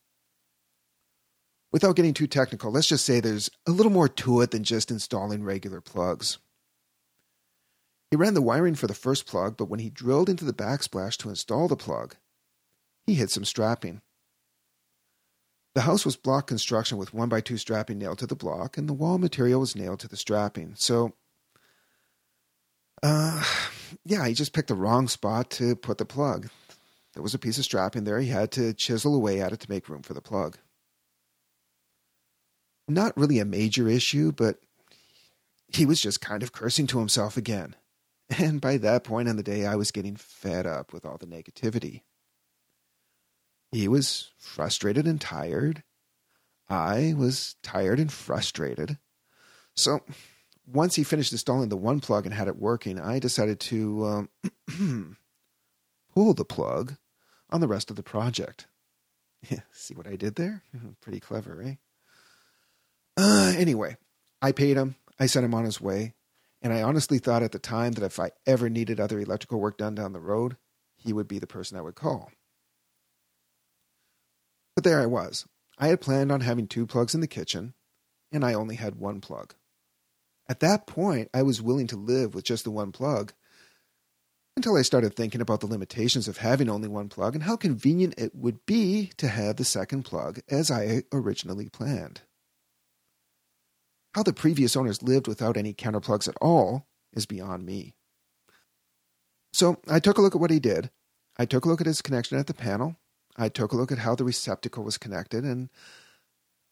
Without 1.73 1.97
getting 1.97 2.15
too 2.15 2.27
technical, 2.27 2.71
let's 2.71 2.87
just 2.87 3.05
say 3.05 3.21
there's 3.21 3.51
a 3.67 3.71
little 3.71 3.93
more 3.93 4.09
to 4.09 4.41
it 4.43 4.51
than 4.51 4.65
just 4.65 4.91
installing 4.91 5.45
regular 5.45 5.81
plugs. 5.81 6.39
He 8.11 8.17
ran 8.17 8.35
the 8.35 8.43
wiring 8.43 8.75
for 8.75 8.87
the 8.87 8.95
first 8.95 9.27
plug, 9.27 9.57
but 9.57 9.69
when 9.69 9.81
he 9.81 9.91
drilled 9.91 10.31
into 10.31 10.47
the 10.47 10.55
backsplash 10.55 11.17
to 11.19 11.29
install 11.29 11.69
the 11.69 11.77
plug, 11.77 12.17
he 13.07 13.15
hit 13.15 13.31
some 13.31 13.45
strapping. 13.45 14.01
The 15.75 15.83
house 15.83 16.05
was 16.05 16.17
block 16.17 16.47
construction 16.47 16.99
with 16.99 17.15
1 17.15 17.29
by 17.29 17.41
2 17.41 17.57
strapping 17.57 17.99
nailed 17.99 18.19
to 18.19 18.27
the 18.27 18.35
block, 18.35 18.77
and 18.77 18.89
the 18.89 18.95
wall 18.95 19.19
material 19.19 19.61
was 19.61 19.77
nailed 19.77 20.01
to 20.01 20.09
the 20.09 20.17
strapping, 20.17 20.75
so 20.77 21.15
uh, 23.03 23.43
yeah, 24.05 24.27
he 24.27 24.35
just 24.35 24.53
picked 24.53 24.69
the 24.69 24.75
wrong 24.75 25.09
spot 25.09 25.51
to 25.51 25.77
put 25.77 25.99
the 25.99 26.05
plug. 26.05 26.49
There 27.15 27.23
was 27.23 27.35
a 27.35 27.39
piece 27.39 27.59
of 27.59 27.65
strap 27.65 27.97
in 27.97 28.05
there. 28.05 28.21
He 28.21 28.29
had 28.29 28.51
to 28.53 28.73
chisel 28.75 29.15
away 29.15 29.41
at 29.41 29.53
it 29.53 29.61
to 29.61 29.71
make 29.71 29.89
room 29.89 30.03
for 30.03 30.15
the 30.15 30.21
plug. 30.21 30.59
Not 32.87 33.17
really 33.17 33.39
a 33.39 33.45
major 33.45 33.89
issue, 33.89 34.33
but 34.33 34.59
he 35.69 35.85
was 35.85 36.01
just 36.01 36.21
kind 36.21 36.43
of 36.43 36.53
cursing 36.53 36.87
to 36.89 36.99
himself 36.99 37.37
again. 37.37 37.75
And 38.39 38.61
by 38.61 38.77
that 38.77 39.05
point 39.05 39.27
in 39.27 39.37
the 39.37 39.43
day, 39.43 39.65
I 39.65 39.75
was 39.75 39.91
getting 39.91 40.15
fed 40.15 40.67
up 40.67 40.93
with 40.93 41.07
all 41.07 41.17
the 41.17 41.27
negativity. 41.27 42.03
He 43.71 43.89
was 43.89 44.31
frustrated 44.39 45.07
and 45.07 45.21
tired. 45.21 45.83
I 46.69 47.15
was 47.17 47.57
tired 47.63 48.01
and 48.01 48.13
frustrated. 48.13 48.99
So 49.75 50.01
once 50.67 50.97
he 50.97 51.05
finished 51.05 51.33
installing 51.33 51.69
the 51.69 51.77
one 51.77 52.01
plug 52.01 52.27
and 52.27 52.35
had 52.35 52.49
it 52.49 52.57
working, 52.57 53.01
I 53.01 53.19
decided 53.19 53.61
to 53.61 54.29
um, 54.77 55.17
pull 56.15 56.35
the 56.35 56.45
plug 56.45 56.97
on 57.51 57.61
the 57.61 57.69
rest 57.69 57.91
of 57.91 57.97
the 57.97 58.03
project. 58.03 58.67
See 59.73 59.95
what 59.95 60.07
I 60.07 60.17
did 60.17 60.35
there? 60.35 60.63
Pretty 61.01 61.21
clever, 61.21 61.63
eh? 61.63 61.75
Uh, 63.17 63.55
anyway, 63.57 63.97
I 64.43 64.53
paid 64.53 64.77
him. 64.77 64.97
I 65.19 65.27
sent 65.27 65.45
him 65.45 65.55
on 65.55 65.65
his 65.65 65.81
way. 65.81 66.15
And 66.61 66.73
I 66.73 66.83
honestly 66.83 67.19
thought 67.19 67.43
at 67.43 67.53
the 67.53 67.59
time 67.59 67.93
that 67.93 68.05
if 68.05 68.19
I 68.19 68.33
ever 68.47 68.69
needed 68.69 68.99
other 68.99 69.21
electrical 69.21 69.61
work 69.61 69.79
done 69.79 69.95
down 69.95 70.13
the 70.13 70.21
road, 70.21 70.57
he 70.97 71.13
would 71.13 71.29
be 71.29 71.39
the 71.39 71.47
person 71.47 71.79
I 71.79 71.83
would 71.83 71.95
call. 71.95 72.33
There 74.89 75.03
I 75.03 75.05
was. 75.05 75.45
I 75.77 75.89
had 75.89 76.01
planned 76.01 76.33
on 76.33 76.41
having 76.41 76.67
two 76.67 76.87
plugs 76.87 77.15
in 77.15 77.21
the 77.21 77.27
kitchen, 77.27 77.75
and 78.33 78.43
I 78.43 78.55
only 78.55 78.77
had 78.77 78.95
one 78.95 79.21
plug. 79.21 79.55
At 80.49 80.61
that 80.61 80.87
point, 80.87 81.29
I 81.35 81.43
was 81.43 81.61
willing 81.61 81.89
to 81.89 81.97
live 81.97 82.35
with 82.35 82.47
just 82.47 82.65
the 82.65 82.71
one 82.71 82.91
plug 82.91 83.35
until 84.57 84.79
I 84.79 84.81
started 84.81 85.15
thinking 85.15 85.43
about 85.43 85.61
the 85.61 85.67
limitations 85.67 86.27
of 86.27 86.39
having 86.39 86.71
only 86.71 86.89
one 86.89 87.11
plug 87.11 87.35
and 87.35 87.45
how 87.45 87.55
convenient 87.55 88.15
it 88.17 88.35
would 88.35 88.65
be 88.65 89.13
to 89.19 89.29
have 89.29 89.57
the 89.57 89.65
second 89.67 90.05
plug 90.05 90.41
as 90.49 90.71
I 90.71 91.03
originally 91.13 91.69
planned. 91.69 92.23
How 94.15 94.23
the 94.23 94.33
previous 94.33 94.75
owners 94.75 95.03
lived 95.03 95.29
without 95.29 95.59
any 95.59 95.75
counterplugs 95.75 96.29
at 96.29 96.39
all 96.41 96.87
is 97.13 97.27
beyond 97.27 97.67
me. 97.67 97.95
So 99.53 99.83
I 99.87 100.01
took 100.01 100.17
a 100.17 100.23
look 100.23 100.35
at 100.35 100.41
what 100.41 100.51
he 100.51 100.61
did. 100.61 100.91
I 101.37 101.45
took 101.45 101.67
a 101.67 101.69
look 101.69 101.83
at 101.83 101.87
his 101.87 102.01
connection 102.01 102.39
at 102.39 102.47
the 102.47 102.55
panel. 102.55 102.97
I 103.39 103.49
took 103.49 103.73
a 103.73 103.77
look 103.77 103.93
at 103.93 103.99
how 103.99 104.17
the 104.17 104.25
receptacle 104.25 104.83
was 104.83 104.99
connected, 104.99 105.45
and 105.45 105.71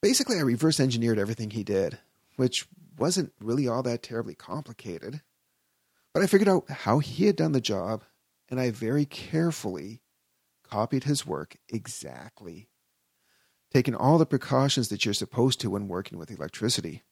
basically 0.01 0.37
I 0.37 0.41
reverse 0.41 0.79
engineered 0.79 1.17
everything 1.17 1.51
he 1.51 1.63
did, 1.63 1.97
which 2.35 2.67
wasn't 2.97 3.31
really 3.39 3.67
all 3.67 3.81
that 3.83 4.03
terribly 4.03 4.35
complicated. 4.35 5.21
But 6.13 6.23
I 6.23 6.27
figured 6.27 6.49
out 6.49 6.69
how 6.69 6.99
he 6.99 7.25
had 7.25 7.37
done 7.37 7.53
the 7.53 7.61
job, 7.61 8.03
and 8.49 8.59
I 8.59 8.71
very 8.71 9.05
carefully 9.05 10.01
copied 10.63 11.05
his 11.05 11.25
work 11.25 11.55
exactly, 11.69 12.67
taking 13.73 13.95
all 13.95 14.17
the 14.17 14.25
precautions 14.25 14.89
that 14.89 15.05
you're 15.05 15.13
supposed 15.13 15.61
to 15.61 15.69
when 15.69 15.87
working 15.87 16.17
with 16.17 16.31
electricity. 16.31 17.03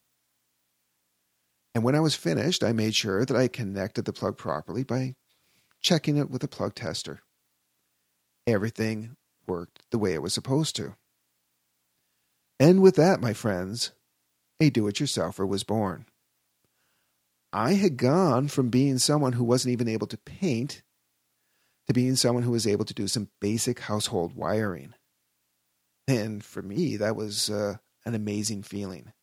And 1.73 1.83
when 1.83 1.95
I 1.95 1.99
was 2.01 2.15
finished, 2.15 2.63
I 2.63 2.73
made 2.73 2.95
sure 2.95 3.25
that 3.25 3.35
I 3.37 3.47
connected 3.47 4.05
the 4.05 4.13
plug 4.13 4.37
properly 4.37 4.83
by 4.83 5.15
checking 5.81 6.17
it 6.17 6.29
with 6.29 6.43
a 6.43 6.47
plug 6.47 6.75
tester. 6.75 7.21
Everything 8.47 9.15
worked 9.47 9.83
the 9.91 9.97
way 9.97 10.13
it 10.13 10.21
was 10.21 10.33
supposed 10.33 10.75
to. 10.77 10.95
And 12.59 12.81
with 12.81 12.95
that, 12.95 13.21
my 13.21 13.33
friends, 13.33 13.91
a 14.59 14.69
do 14.69 14.87
it 14.87 14.95
yourselfer 14.95 15.47
was 15.47 15.63
born. 15.63 16.05
I 17.51 17.73
had 17.73 17.97
gone 17.97 18.47
from 18.47 18.69
being 18.69 18.97
someone 18.97 19.33
who 19.33 19.43
wasn't 19.43 19.73
even 19.73 19.87
able 19.87 20.07
to 20.07 20.17
paint 20.17 20.81
to 21.87 21.93
being 21.93 22.15
someone 22.15 22.43
who 22.43 22.51
was 22.51 22.67
able 22.67 22.85
to 22.85 22.93
do 22.93 23.07
some 23.07 23.29
basic 23.39 23.79
household 23.79 24.35
wiring. 24.35 24.93
And 26.07 26.43
for 26.43 26.61
me, 26.61 26.97
that 26.97 27.15
was 27.15 27.49
uh, 27.49 27.75
an 28.05 28.15
amazing 28.15 28.63
feeling. 28.63 29.13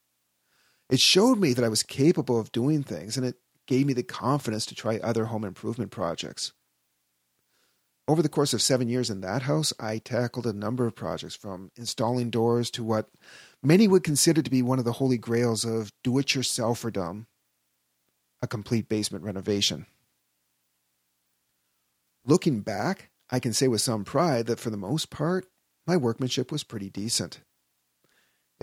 It 0.89 0.99
showed 0.99 1.39
me 1.39 1.53
that 1.53 1.63
I 1.63 1.69
was 1.69 1.83
capable 1.83 2.39
of 2.39 2.51
doing 2.51 2.83
things, 2.83 3.17
and 3.17 3.25
it 3.25 3.35
gave 3.67 3.85
me 3.85 3.93
the 3.93 4.03
confidence 4.03 4.65
to 4.67 4.75
try 4.75 4.97
other 4.97 5.25
home 5.25 5.43
improvement 5.43 5.91
projects. 5.91 6.53
Over 8.07 8.21
the 8.21 8.29
course 8.29 8.53
of 8.53 8.61
seven 8.61 8.89
years 8.89 9.09
in 9.09 9.21
that 9.21 9.43
house, 9.43 9.71
I 9.79 9.97
tackled 9.97 10.45
a 10.45 10.53
number 10.53 10.85
of 10.85 10.95
projects 10.95 11.35
from 11.35 11.71
installing 11.75 12.29
doors 12.29 12.69
to 12.71 12.83
what 12.83 13.09
many 13.61 13.87
would 13.87 14.03
consider 14.03 14.41
to 14.41 14.49
be 14.49 14.61
one 14.61 14.79
of 14.79 14.85
the 14.85 14.93
holy 14.93 15.17
grails 15.17 15.63
of 15.63 15.91
do 16.03 16.17
it 16.17 16.27
yourselferdom 16.27 17.25
a 18.41 18.47
complete 18.47 18.89
basement 18.89 19.23
renovation. 19.23 19.85
Looking 22.25 22.59
back, 22.59 23.09
I 23.29 23.39
can 23.39 23.53
say 23.53 23.69
with 23.69 23.79
some 23.79 24.03
pride 24.03 24.47
that 24.47 24.59
for 24.59 24.69
the 24.69 24.75
most 24.75 25.09
part, 25.09 25.45
my 25.87 25.95
workmanship 25.95 26.51
was 26.51 26.65
pretty 26.65 26.89
decent 26.89 27.39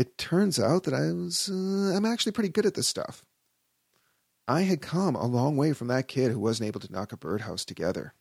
it 0.00 0.16
turns 0.16 0.58
out 0.58 0.84
that 0.84 0.94
I 0.94 1.12
was 1.12 1.50
uh, 1.50 1.94
I'm 1.94 2.06
actually 2.06 2.32
pretty 2.32 2.48
good 2.48 2.64
at 2.64 2.72
this 2.72 2.88
stuff. 2.88 3.22
I 4.48 4.62
had 4.62 4.80
come 4.80 5.14
a 5.14 5.26
long 5.26 5.58
way 5.58 5.74
from 5.74 5.88
that 5.88 6.08
kid 6.08 6.32
who 6.32 6.40
wasn't 6.40 6.68
able 6.68 6.80
to 6.80 6.90
knock 6.90 7.12
a 7.12 7.18
birdhouse 7.18 7.66
together. 7.66 8.14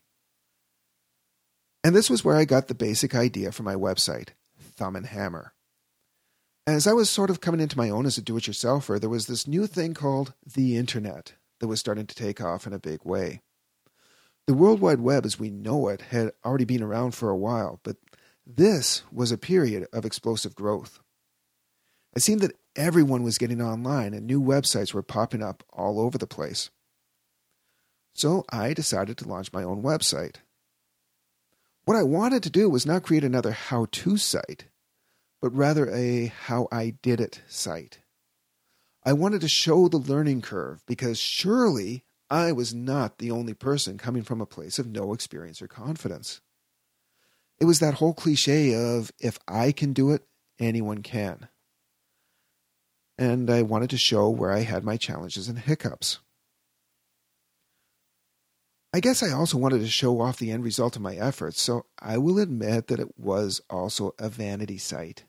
And 1.83 1.95
this 1.95 2.09
was 2.09 2.25
where 2.25 2.35
I 2.35 2.45
got 2.45 2.67
the 2.67 2.75
basic 2.75 3.15
idea 3.15 3.51
for 3.51 3.63
my 3.63 3.75
website, 3.75 4.29
Thumb 4.59 4.95
and 4.95 5.05
Hammer. 5.05 5.53
As 6.67 6.85
I 6.85 6.93
was 6.93 7.09
sort 7.09 7.29
of 7.29 7.41
coming 7.41 7.61
into 7.61 7.77
my 7.77 7.89
own 7.89 8.05
as 8.05 8.17
a 8.17 8.21
do 8.21 8.37
it 8.37 8.43
yourselfer, 8.43 8.99
there 8.99 9.09
was 9.09 9.27
this 9.27 9.47
new 9.47 9.65
thing 9.65 9.93
called 9.93 10.33
the 10.45 10.77
Internet 10.77 11.33
that 11.59 11.67
was 11.67 11.79
starting 11.79 12.05
to 12.05 12.15
take 12.15 12.41
off 12.41 12.67
in 12.67 12.73
a 12.73 12.79
big 12.79 13.03
way. 13.03 13.41
The 14.45 14.53
World 14.53 14.81
Wide 14.81 14.99
Web 14.99 15.25
as 15.25 15.39
we 15.39 15.49
know 15.49 15.87
it 15.87 16.01
had 16.01 16.31
already 16.43 16.65
been 16.65 16.83
around 16.83 17.11
for 17.11 17.29
a 17.29 17.37
while, 17.37 17.79
but 17.83 17.97
this 18.45 19.03
was 19.11 19.31
a 19.31 19.37
period 19.37 19.87
of 19.93 20.05
explosive 20.05 20.55
growth. 20.55 20.99
It 22.15 22.21
seemed 22.21 22.41
that 22.41 22.57
everyone 22.75 23.23
was 23.23 23.37
getting 23.37 23.61
online 23.61 24.13
and 24.13 24.25
new 24.25 24.41
websites 24.41 24.93
were 24.93 25.03
popping 25.03 25.43
up 25.43 25.63
all 25.71 25.99
over 25.99 26.17
the 26.17 26.27
place. 26.27 26.71
So 28.13 28.43
I 28.51 28.73
decided 28.73 29.17
to 29.19 29.27
launch 29.27 29.53
my 29.53 29.63
own 29.63 29.83
website. 29.83 30.37
What 31.89 31.97
I 31.97 32.03
wanted 32.03 32.43
to 32.43 32.51
do 32.51 32.69
was 32.69 32.85
not 32.85 33.01
create 33.01 33.23
another 33.23 33.49
how 33.49 33.87
to 33.89 34.15
site, 34.15 34.65
but 35.41 35.49
rather 35.55 35.89
a 35.89 36.27
how 36.27 36.67
I 36.71 36.91
did 37.01 37.19
it 37.19 37.41
site. 37.47 38.01
I 39.03 39.13
wanted 39.13 39.41
to 39.41 39.47
show 39.47 39.87
the 39.87 39.97
learning 39.97 40.43
curve 40.43 40.83
because 40.85 41.17
surely 41.17 42.05
I 42.29 42.51
was 42.51 42.75
not 42.75 43.17
the 43.17 43.31
only 43.31 43.55
person 43.55 43.97
coming 43.97 44.21
from 44.21 44.39
a 44.39 44.45
place 44.45 44.77
of 44.77 44.85
no 44.85 45.13
experience 45.13 45.63
or 45.63 45.67
confidence. 45.67 46.41
It 47.59 47.65
was 47.65 47.79
that 47.79 47.95
whole 47.95 48.13
cliche 48.13 48.75
of 48.75 49.11
if 49.17 49.39
I 49.47 49.71
can 49.71 49.91
do 49.91 50.11
it, 50.11 50.27
anyone 50.59 51.01
can 51.01 51.49
and 53.17 53.49
I 53.49 53.63
wanted 53.63 53.89
to 53.89 53.97
show 53.97 54.29
where 54.29 54.51
I 54.51 54.59
had 54.59 54.83
my 54.83 54.95
challenges 54.95 55.49
and 55.49 55.57
hiccups. 55.57 56.19
I 58.91 58.99
guess 58.99 59.21
I 59.21 59.31
also 59.31 59.57
wanted 59.57 59.79
to 59.81 59.87
show 59.87 60.19
off 60.19 60.39
the 60.39 60.51
end 60.51 60.63
result 60.63 60.95
of 60.95 61.01
my 61.01 61.15
efforts, 61.15 61.61
so 61.61 61.85
I 62.01 62.17
will 62.17 62.39
admit 62.39 62.87
that 62.87 62.99
it 62.99 63.19
was 63.19 63.61
also 63.69 64.15
a 64.17 64.29
vanity 64.29 64.77
site. 64.77 65.25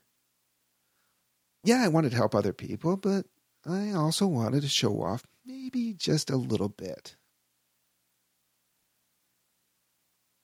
Yeah, 1.63 1.83
I 1.83 1.87
wanted 1.87 2.09
to 2.11 2.17
help 2.17 2.33
other 2.33 2.53
people, 2.53 2.97
but 2.97 3.27
I 3.65 3.91
also 3.91 4.25
wanted 4.25 4.61
to 4.61 4.67
show 4.67 5.03
off 5.03 5.23
maybe 5.45 5.93
just 5.93 6.31
a 6.31 6.37
little 6.37 6.69
bit. 6.69 7.15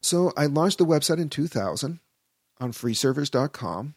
So 0.04 0.32
I 0.38 0.46
launched 0.46 0.78
the 0.78 0.86
website 0.86 1.20
in 1.20 1.30
2000 1.30 2.00
on 2.60 2.72
freeservers.com 2.72 3.96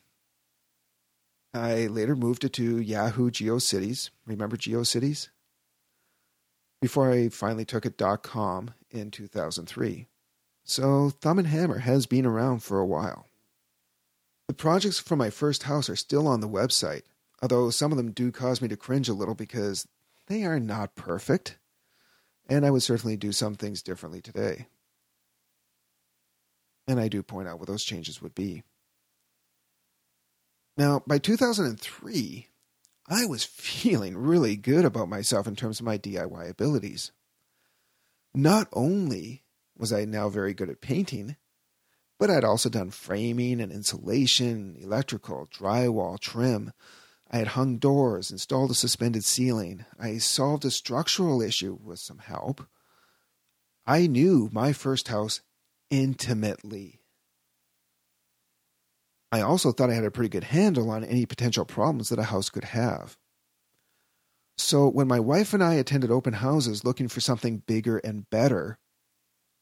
I 1.53 1.89
later 1.89 2.15
moved 2.15 2.45
it 2.45 2.53
to 2.55 2.79
Yahoo 2.79 3.31
GeoCities. 3.31 4.11
Remember 4.25 4.57
GeoCities? 4.57 5.31
Before 6.81 7.13
I 7.13 7.29
finally 7.29 7.65
took 7.65 7.85
it 7.85 8.01
.com 8.23 8.73
in 8.91 9.11
2003. 9.11 10.07
So 10.65 11.11
Thumb 11.11 11.39
and 11.39 11.49
Hammer 11.49 11.79
has 11.79 12.07
been 12.07 12.25
around 12.25 12.63
for 12.63 12.79
a 12.79 12.87
while. 12.87 13.27
The 14.49 14.55
projects 14.55 14.99
from 14.99 15.19
my 15.19 15.31
first 15.31 15.65
house 15.65 15.89
are 15.89 15.97
still 15.97 16.27
on 16.27 16.41
the 16.41 16.49
website, 16.49 17.03
although 17.43 17.71
some 17.71 17.93
of 17.93 17.97
them 17.97 18.13
do 18.13 18.33
cause 18.33 18.61
me 18.61 18.69
to 18.69 18.77
cringe 18.77 19.09
a 19.09 19.15
little 19.15 19.35
because 19.35 19.87
they 20.27 20.45
are 20.45 20.59
not 20.59 20.95
perfect, 20.95 21.59
and 22.49 22.65
I 22.65 22.71
would 22.71 22.83
certainly 22.83 23.17
do 23.17 23.33
some 23.33 23.55
things 23.55 23.83
differently 23.83 24.21
today. 24.21 24.67
And 26.89 26.99
I 26.99 27.09
do 27.09 27.23
point 27.23 27.47
out 27.47 27.59
what 27.59 27.69
those 27.69 27.85
changes 27.85 28.21
would 28.23 28.35
be. 28.35 28.63
Now, 30.77 31.03
by 31.07 31.19
2003, 31.19 32.49
I 33.11 33.27
was 33.27 33.43
feeling 33.43 34.17
really 34.17 34.55
good 34.55 34.85
about 34.85 35.09
myself 35.09 35.49
in 35.49 35.57
terms 35.57 35.81
of 35.81 35.87
my 35.87 35.99
DIY 35.99 36.49
abilities. 36.49 37.11
Not 38.33 38.69
only 38.73 39.43
was 39.77 39.93
I 39.93 40.05
now 40.05 40.29
very 40.29 40.55
good 40.55 40.71
at 40.71 40.81
painting, 40.81 41.37
but 42.21 42.31
I'd 42.31 42.45
also 42.45 42.69
done 42.69 42.91
framing 42.91 43.61
and 43.61 43.73
insulation, 43.73 44.77
electrical, 44.79 45.49
drywall, 45.53 46.21
trim. 46.21 46.73
I 47.29 47.39
had 47.39 47.49
hung 47.49 47.79
doors, 47.79 48.31
installed 48.31 48.71
a 48.71 48.75
suspended 48.75 49.25
ceiling. 49.25 49.87
I 49.99 50.19
solved 50.19 50.65
a 50.65 50.71
structural 50.71 51.43
issue 51.43 51.79
with 51.83 51.99
some 51.99 52.19
help. 52.19 52.65
I 53.87 54.07
knew 54.07 54.51
my 54.53 54.73
first 54.73 55.09
house 55.09 55.41
intimately. 55.91 57.00
I 59.33 59.43
also 59.43 59.73
thought 59.73 59.91
I 59.91 59.95
had 59.95 60.05
a 60.05 60.11
pretty 60.11 60.29
good 60.29 60.45
handle 60.45 60.91
on 60.91 61.05
any 61.05 61.25
potential 61.27 61.65
problems 61.65 62.09
that 62.09 62.19
a 62.19 62.25
house 62.25 62.51
could 62.51 62.65
have. 62.65 63.17
So 64.59 64.89
when 64.89 65.09
my 65.09 65.21
wife 65.21 65.55
and 65.55 65.63
I 65.63 65.75
attended 65.75 66.11
open 66.11 66.35
houses 66.35 66.85
looking 66.85 67.09
for 67.09 67.21
something 67.21 67.63
bigger 67.67 67.99
and 67.99 68.29
better, 68.29 68.79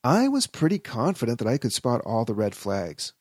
I 0.02 0.28
was 0.28 0.46
pretty 0.46 0.78
confident 0.78 1.38
that 1.38 1.48
I 1.48 1.58
could 1.58 1.72
spot 1.72 2.00
all 2.04 2.24
the 2.24 2.34
red 2.34 2.54
flags. 2.54 3.12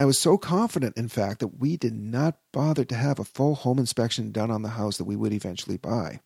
I 0.00 0.06
was 0.06 0.18
so 0.18 0.38
confident, 0.38 0.96
in 0.96 1.08
fact, 1.08 1.40
that 1.40 1.58
we 1.58 1.76
did 1.76 1.94
not 1.94 2.38
bother 2.52 2.84
to 2.86 2.94
have 2.94 3.18
a 3.18 3.24
full 3.24 3.54
home 3.54 3.78
inspection 3.78 4.32
done 4.32 4.50
on 4.50 4.62
the 4.62 4.70
house 4.70 4.96
that 4.96 5.04
we 5.04 5.14
would 5.14 5.32
eventually 5.32 5.76
buy. 5.76 6.20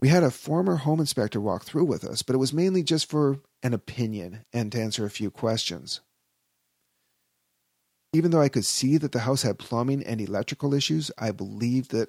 We 0.00 0.08
had 0.08 0.24
a 0.24 0.30
former 0.30 0.76
home 0.76 1.00
inspector 1.00 1.40
walk 1.40 1.64
through 1.64 1.84
with 1.84 2.04
us, 2.04 2.22
but 2.22 2.34
it 2.34 2.38
was 2.38 2.52
mainly 2.52 2.82
just 2.82 3.08
for 3.08 3.40
an 3.62 3.72
opinion 3.72 4.44
and 4.52 4.70
to 4.72 4.80
answer 4.80 5.06
a 5.06 5.10
few 5.10 5.30
questions. 5.30 6.00
Even 8.16 8.30
though 8.30 8.40
I 8.40 8.48
could 8.48 8.64
see 8.64 8.96
that 8.96 9.12
the 9.12 9.20
house 9.20 9.42
had 9.42 9.58
plumbing 9.58 10.02
and 10.02 10.22
electrical 10.22 10.72
issues, 10.72 11.10
I 11.18 11.32
believed 11.32 11.90
that 11.90 12.08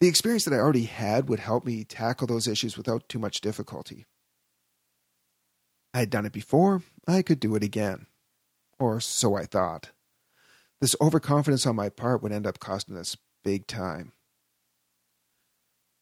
the 0.00 0.06
experience 0.06 0.44
that 0.44 0.52
I 0.52 0.58
already 0.58 0.84
had 0.84 1.30
would 1.30 1.38
help 1.38 1.64
me 1.64 1.82
tackle 1.82 2.26
those 2.26 2.46
issues 2.46 2.76
without 2.76 3.08
too 3.08 3.18
much 3.18 3.40
difficulty. 3.40 4.04
I 5.94 6.00
had 6.00 6.10
done 6.10 6.26
it 6.26 6.32
before, 6.34 6.82
I 7.08 7.22
could 7.22 7.40
do 7.40 7.54
it 7.54 7.62
again. 7.62 8.04
Or 8.78 9.00
so 9.00 9.34
I 9.34 9.46
thought. 9.46 9.92
This 10.82 10.94
overconfidence 11.00 11.64
on 11.64 11.74
my 11.74 11.88
part 11.88 12.22
would 12.22 12.32
end 12.32 12.46
up 12.46 12.58
costing 12.58 12.98
us 12.98 13.16
big 13.42 13.66
time. 13.66 14.12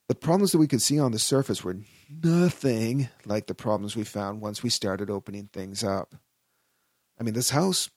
The 0.09 0.17
problems 0.17 0.51
that 0.51 0.59
we 0.59 0.67
could 0.67 0.83
see 0.83 0.99
on 0.99 1.13
the 1.13 1.21
surface 1.21 1.63
were 1.63 1.77
nothing 2.25 3.09
like 3.25 3.47
the 3.47 3.55
problems 3.55 3.95
we 3.95 4.03
found 4.03 4.41
once 4.41 4.65
we 4.65 4.69
started 4.69 5.11
opening 5.11 5.49
things 5.53 5.85
up. 5.85 6.17
I 7.21 7.23
mean, 7.23 7.35
this 7.35 7.51
house, 7.51 7.89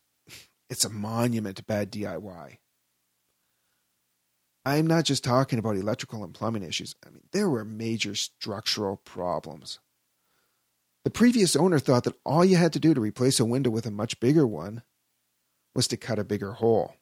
it's 0.70 0.86
a 0.86 0.90
monument 0.90 1.58
to 1.58 1.64
bad 1.64 1.92
DIY. 1.92 2.58
I'm 4.66 4.88
not 4.88 5.04
just 5.04 5.24
talking 5.24 5.60
about 5.60 5.76
electrical 5.76 6.24
and 6.24 6.34
plumbing 6.34 6.64
issues. 6.64 6.96
I 7.06 7.10
mean, 7.10 7.24
there 7.32 7.50
were 7.50 7.66
major 7.66 8.16
structural 8.16 8.98
problems. 8.98 9.80
The 11.04 11.10
previous 11.10 11.56
owner 11.56 11.80
thought 11.80 12.06
that 12.06 12.18
all 12.26 12.46
you 12.46 12.56
had 12.56 12.72
to 12.74 12.80
do 12.80 12.94
to 12.94 13.02
replace 13.02 13.40
a 13.40 13.46
window 13.46 13.70
with 13.70 13.86
a 13.86 13.92
much 13.92 14.22
bigger 14.22 14.48
one 14.48 14.84
was 15.76 15.88
to 15.90 15.98
cut 15.98 16.18
a 16.18 16.24
bigger 16.24 16.54
hole. 16.54 16.96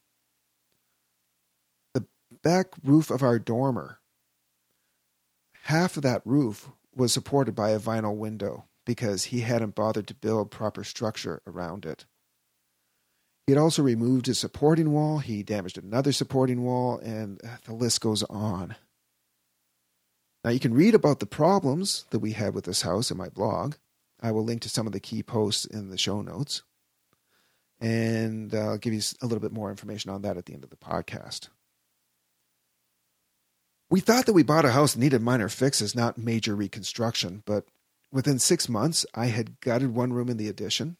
The 1.93 2.06
back 2.41 2.74
roof 2.84 3.12
of 3.12 3.21
our 3.21 3.38
dormer, 3.38 4.00
half 5.63 5.97
of 5.97 6.04
that 6.04 6.24
roof 6.26 6.69
was 6.95 7.13
supported 7.13 7.54
by 7.54 7.69
a 7.69 7.80
vinyl 7.80 8.15
window 8.15 8.65
because 8.86 9.26
he 9.26 9.41
hadn't 9.41 9.76
bothered 9.76 10.08
to 10.08 10.15
build 10.15 10.50
proper 10.50 10.84
structure 10.84 11.43
around 11.45 11.86
it. 11.86 12.06
He 13.47 13.54
had 13.54 13.60
also 13.60 13.82
removed 13.82 14.27
a 14.30 14.36
supporting 14.36 14.91
wall, 14.91 15.19
he 15.19 15.43
damaged 15.43 15.77
another 15.77 16.12
supporting 16.12 16.63
wall, 16.63 16.99
and 16.99 17.41
uh, 17.43 17.58
the 17.65 17.73
list 17.73 18.01
goes 18.01 18.23
on. 18.23 18.75
Now, 20.43 20.51
you 20.51 20.60
can 20.60 20.73
read 20.73 20.95
about 20.95 21.19
the 21.19 21.25
problems 21.25 22.06
that 22.10 22.19
we 22.19 22.32
had 22.32 22.54
with 22.54 22.65
this 22.65 22.82
house 22.82 23.12
in 23.12 23.17
my 23.17 23.30
blog. 23.30 23.75
I 24.21 24.32
will 24.32 24.43
link 24.43 24.62
to 24.62 24.69
some 24.69 24.88
of 24.88 24.93
the 24.93 24.99
key 24.99 25.23
posts 25.23 25.65
in 25.65 25.89
the 25.89 25.97
show 25.97 26.21
notes. 26.21 26.63
And 27.80 28.54
uh, 28.54 28.60
I'll 28.60 28.77
give 28.77 28.93
you 28.93 29.01
a 29.21 29.25
little 29.25 29.39
bit 29.39 29.51
more 29.51 29.69
information 29.71 30.12
on 30.12 30.21
that 30.21 30.38
at 30.38 30.45
the 30.45 30.54
end 30.54 30.63
of 30.63 30.69
the 30.69 30.77
podcast. 30.77 31.49
We 33.89 33.99
thought 33.99 34.25
that 34.27 34.34
we 34.34 34.43
bought 34.43 34.65
a 34.65 34.71
house 34.71 34.93
that 34.93 34.99
needed 34.99 35.21
minor 35.21 35.49
fixes, 35.49 35.95
not 35.95 36.17
major 36.17 36.56
reconstruction, 36.56 37.43
but 37.45 37.65
within 38.12 38.39
six 38.39 38.69
months, 38.69 39.06
I 39.13 39.25
had 39.25 39.60
gutted 39.60 39.93
one 39.93 40.13
room 40.13 40.30
in 40.30 40.38
the 40.38 40.47
addition, 40.47 40.97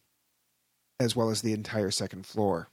as 1.02 1.16
well 1.16 1.30
as 1.30 1.42
the 1.42 1.54
entire 1.54 1.92
second 1.92 2.26
floor. 2.26 2.70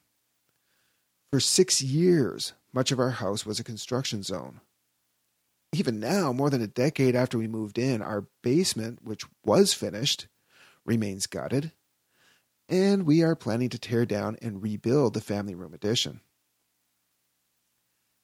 For 1.33 1.41
six 1.41 1.83
years, 1.83 2.53
much 2.73 2.93
of 2.93 2.99
our 2.99 3.11
house 3.11 3.45
was 3.45 3.59
a 3.59 3.65
construction 3.65 4.23
zone 4.23 4.61
even 5.73 6.01
now, 6.01 6.33
more 6.33 6.51
than 6.51 6.63
a 6.63 6.67
decade 6.67 7.15
after 7.15 7.37
we 7.37 7.47
moved 7.47 7.79
in, 7.79 8.01
our 8.01 8.27
basement, 8.43 9.01
which 9.03 9.25
was 9.45 9.75
finished, 9.75 10.27
remains 10.85 11.27
gutted, 11.27 11.73
and 12.69 13.05
we 13.05 13.23
are 13.23 13.37
planning 13.37 13.69
to 13.69 13.79
tear 13.79 14.07
down 14.07 14.37
and 14.41 14.63
rebuild 14.63 15.15
the 15.15 15.21
family 15.21 15.55
room 15.55 15.75
addition. 15.75 16.21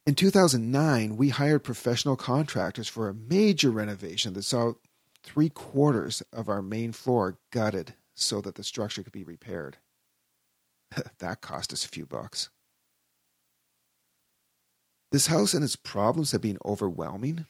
In 0.06 0.14
2009, 0.14 1.16
we 1.16 1.30
hired 1.30 1.64
professional 1.64 2.16
contractors 2.16 2.88
for 2.88 3.08
a 3.08 3.14
major 3.14 3.70
renovation 3.70 4.34
that 4.34 4.42
saw 4.42 4.74
three 5.22 5.48
quarters 5.48 6.22
of 6.32 6.48
our 6.48 6.60
main 6.60 6.92
floor 6.92 7.38
gutted 7.50 7.94
so 8.14 8.40
that 8.42 8.54
the 8.54 8.64
structure 8.64 9.02
could 9.02 9.12
be 9.12 9.24
repaired. 9.24 9.78
that 11.18 11.40
cost 11.40 11.72
us 11.72 11.84
a 11.84 11.88
few 11.88 12.06
bucks. 12.06 12.50
This 15.12 15.28
house 15.28 15.54
and 15.54 15.62
its 15.62 15.76
problems 15.76 16.32
have 16.32 16.40
been 16.40 16.58
overwhelming. 16.64 17.46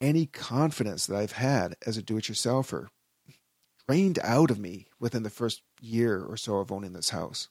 Any 0.00 0.26
confidence 0.26 1.06
that 1.06 1.16
I've 1.16 1.32
had 1.32 1.76
as 1.86 1.96
a 1.96 2.02
do 2.02 2.16
it 2.16 2.24
yourselfer 2.24 2.88
drained 3.86 4.18
out 4.22 4.50
of 4.50 4.58
me 4.58 4.86
within 4.98 5.22
the 5.22 5.30
first 5.30 5.62
year 5.80 6.24
or 6.24 6.36
so 6.36 6.56
of 6.56 6.72
owning 6.72 6.92
this 6.92 7.10
house. 7.10 7.48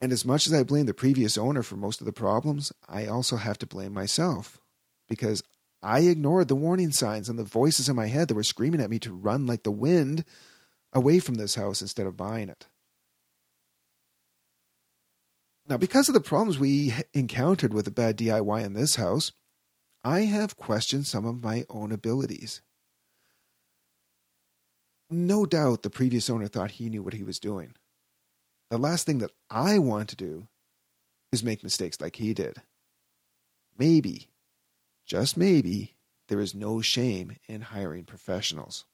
And 0.00 0.12
as 0.12 0.24
much 0.24 0.46
as 0.46 0.52
I 0.52 0.62
blame 0.62 0.86
the 0.86 0.94
previous 0.94 1.38
owner 1.38 1.62
for 1.62 1.76
most 1.76 2.00
of 2.00 2.06
the 2.06 2.12
problems, 2.12 2.72
I 2.88 3.06
also 3.06 3.36
have 3.36 3.58
to 3.58 3.66
blame 3.66 3.92
myself 3.92 4.60
because 5.08 5.42
I 5.82 6.00
ignored 6.00 6.48
the 6.48 6.54
warning 6.54 6.92
signs 6.92 7.28
and 7.28 7.38
the 7.38 7.44
voices 7.44 7.88
in 7.88 7.96
my 7.96 8.06
head 8.06 8.28
that 8.28 8.34
were 8.34 8.42
screaming 8.42 8.80
at 8.80 8.90
me 8.90 8.98
to 9.00 9.12
run 9.12 9.46
like 9.46 9.62
the 9.62 9.70
wind 9.70 10.24
away 10.92 11.18
from 11.18 11.36
this 11.36 11.54
house 11.54 11.80
instead 11.80 12.06
of 12.06 12.16
buying 12.16 12.48
it. 12.48 12.66
Now, 15.68 15.76
because 15.76 16.08
of 16.08 16.14
the 16.14 16.20
problems 16.20 16.58
we 16.58 16.94
encountered 17.12 17.74
with 17.74 17.86
the 17.86 17.90
bad 17.90 18.16
DIY 18.16 18.64
in 18.64 18.74
this 18.74 18.96
house, 18.96 19.32
I 20.04 20.20
have 20.20 20.56
questioned 20.56 21.06
some 21.06 21.26
of 21.26 21.42
my 21.42 21.64
own 21.68 21.90
abilities. 21.90 22.62
No 25.10 25.46
doubt 25.46 25.82
the 25.82 25.90
previous 25.90 26.30
owner 26.30 26.46
thought 26.46 26.72
he 26.72 26.88
knew 26.88 27.02
what 27.02 27.14
he 27.14 27.24
was 27.24 27.40
doing. 27.40 27.74
The 28.70 28.78
last 28.78 29.06
thing 29.06 29.18
that 29.18 29.32
I 29.50 29.78
want 29.78 30.08
to 30.10 30.16
do 30.16 30.46
is 31.32 31.42
make 31.42 31.64
mistakes 31.64 32.00
like 32.00 32.16
he 32.16 32.34
did. 32.34 32.62
Maybe, 33.78 34.28
just 35.04 35.36
maybe, 35.36 35.96
there 36.28 36.40
is 36.40 36.54
no 36.54 36.80
shame 36.80 37.36
in 37.48 37.60
hiring 37.60 38.04
professionals. 38.04 38.84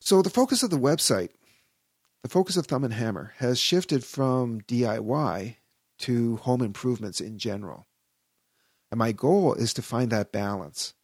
So, 0.00 0.22
the 0.22 0.30
focus 0.30 0.62
of 0.62 0.70
the 0.70 0.78
website, 0.78 1.30
the 2.26 2.32
focus 2.32 2.56
of 2.56 2.66
Thumb 2.66 2.82
and 2.82 2.92
Hammer, 2.92 3.34
has 3.36 3.56
shifted 3.56 4.02
from 4.02 4.60
DIY 4.62 5.58
to 6.00 6.36
home 6.38 6.60
improvements 6.60 7.20
in 7.20 7.38
general. 7.38 7.86
And 8.90 8.98
my 8.98 9.12
goal 9.12 9.54
is 9.54 9.72
to 9.74 9.80
find 9.80 10.10
that 10.10 10.32
balance 10.32 10.94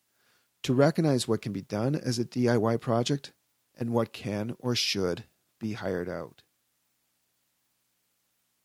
to 0.65 0.75
recognize 0.75 1.29
what 1.29 1.41
can 1.41 1.53
be 1.53 1.63
done 1.63 1.95
as 1.95 2.19
a 2.19 2.25
DIY 2.25 2.81
project 2.81 3.33
and 3.79 3.91
what 3.91 4.13
can 4.13 4.57
or 4.59 4.75
should 4.75 5.23
be 5.61 5.75
hired 5.75 6.09
out. 6.09 6.43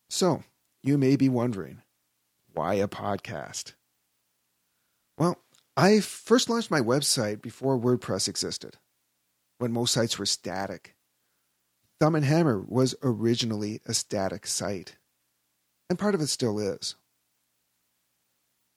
So, 0.09 0.43
you 0.81 0.97
may 0.97 1.15
be 1.15 1.29
wondering, 1.29 1.83
why 2.55 2.73
a 2.73 2.87
podcast? 2.87 3.73
Well, 5.15 5.37
I 5.75 5.99
first 5.99 6.49
launched 6.49 6.71
my 6.71 6.81
website 6.81 7.39
before 7.43 7.79
WordPress 7.79 8.27
existed, 8.27 8.77
when 9.59 9.71
most 9.71 9.93
sites 9.93 10.17
were 10.17 10.25
static. 10.25 10.95
Thumb 11.99 12.15
and 12.15 12.25
Hammer 12.25 12.61
was 12.61 12.95
originally 13.01 13.81
a 13.85 13.93
static 13.93 14.45
site, 14.45 14.97
and 15.89 15.97
part 15.97 16.13
of 16.13 16.21
it 16.21 16.27
still 16.27 16.59
is. 16.59 16.95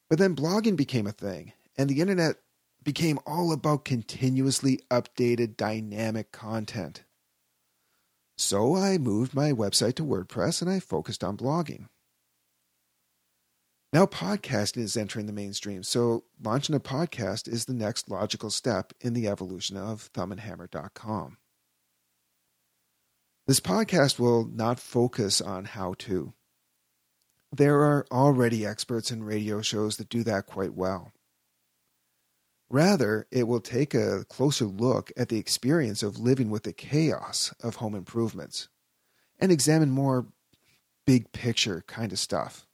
But 0.08 0.18
then 0.18 0.34
blogging 0.34 0.76
became 0.76 1.06
a 1.06 1.12
thing, 1.12 1.52
and 1.76 1.88
the 1.88 2.00
internet 2.00 2.36
became 2.82 3.18
all 3.26 3.52
about 3.52 3.84
continuously 3.84 4.80
updated 4.90 5.56
dynamic 5.56 6.32
content. 6.32 7.04
So 8.38 8.74
I 8.74 8.96
moved 8.96 9.34
my 9.34 9.52
website 9.52 9.96
to 9.96 10.04
WordPress 10.04 10.62
and 10.62 10.70
I 10.70 10.80
focused 10.80 11.22
on 11.22 11.36
blogging. 11.36 11.88
Now, 13.92 14.06
podcasting 14.06 14.82
is 14.82 14.96
entering 14.96 15.26
the 15.26 15.32
mainstream, 15.32 15.82
so 15.82 16.24
launching 16.42 16.76
a 16.76 16.80
podcast 16.80 17.48
is 17.48 17.64
the 17.64 17.74
next 17.74 18.08
logical 18.08 18.48
step 18.48 18.92
in 19.00 19.14
the 19.14 19.28
evolution 19.28 19.76
of 19.76 20.10
thumbandhammer.com. 20.12 21.36
This 23.50 23.58
podcast 23.58 24.20
will 24.20 24.44
not 24.44 24.78
focus 24.78 25.40
on 25.40 25.64
how 25.64 25.94
to. 25.98 26.34
There 27.50 27.80
are 27.80 28.06
already 28.08 28.64
experts 28.64 29.10
in 29.10 29.24
radio 29.24 29.60
shows 29.60 29.96
that 29.96 30.08
do 30.08 30.22
that 30.22 30.46
quite 30.46 30.74
well. 30.74 31.10
Rather, 32.68 33.26
it 33.32 33.48
will 33.48 33.58
take 33.60 33.92
a 33.92 34.24
closer 34.28 34.66
look 34.66 35.10
at 35.16 35.30
the 35.30 35.38
experience 35.38 36.04
of 36.04 36.20
living 36.20 36.48
with 36.48 36.62
the 36.62 36.72
chaos 36.72 37.52
of 37.60 37.74
home 37.74 37.96
improvements 37.96 38.68
and 39.40 39.50
examine 39.50 39.90
more 39.90 40.28
big 41.04 41.32
picture 41.32 41.82
kind 41.88 42.12
of 42.12 42.20
stuff. 42.20 42.68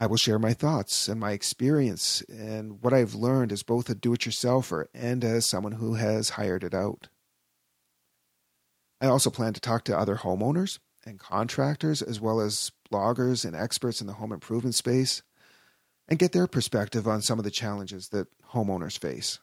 I 0.00 0.06
will 0.06 0.16
share 0.16 0.40
my 0.40 0.52
thoughts 0.52 1.06
and 1.06 1.20
my 1.20 1.30
experience 1.30 2.22
and 2.22 2.82
what 2.82 2.92
I've 2.92 3.14
learned 3.14 3.52
as 3.52 3.62
both 3.62 3.88
a 3.88 3.94
do 3.94 4.14
it 4.14 4.22
yourselfer 4.22 4.86
and 4.92 5.22
as 5.22 5.46
someone 5.46 5.74
who 5.74 5.94
has 5.94 6.30
hired 6.30 6.64
it 6.64 6.74
out. 6.74 7.06
I 9.00 9.06
also 9.06 9.30
plan 9.30 9.52
to 9.52 9.60
talk 9.60 9.84
to 9.84 9.98
other 9.98 10.16
homeowners 10.16 10.78
and 11.04 11.18
contractors, 11.18 12.02
as 12.02 12.20
well 12.20 12.40
as 12.40 12.72
bloggers 12.92 13.44
and 13.44 13.54
experts 13.54 14.00
in 14.00 14.06
the 14.06 14.14
home 14.14 14.32
improvement 14.32 14.74
space 14.74 15.22
and 16.08 16.18
get 16.18 16.32
their 16.32 16.46
perspective 16.46 17.06
on 17.06 17.22
some 17.22 17.38
of 17.38 17.44
the 17.44 17.50
challenges 17.50 18.08
that 18.08 18.28
homeowners 18.52 18.98
face. 18.98 19.38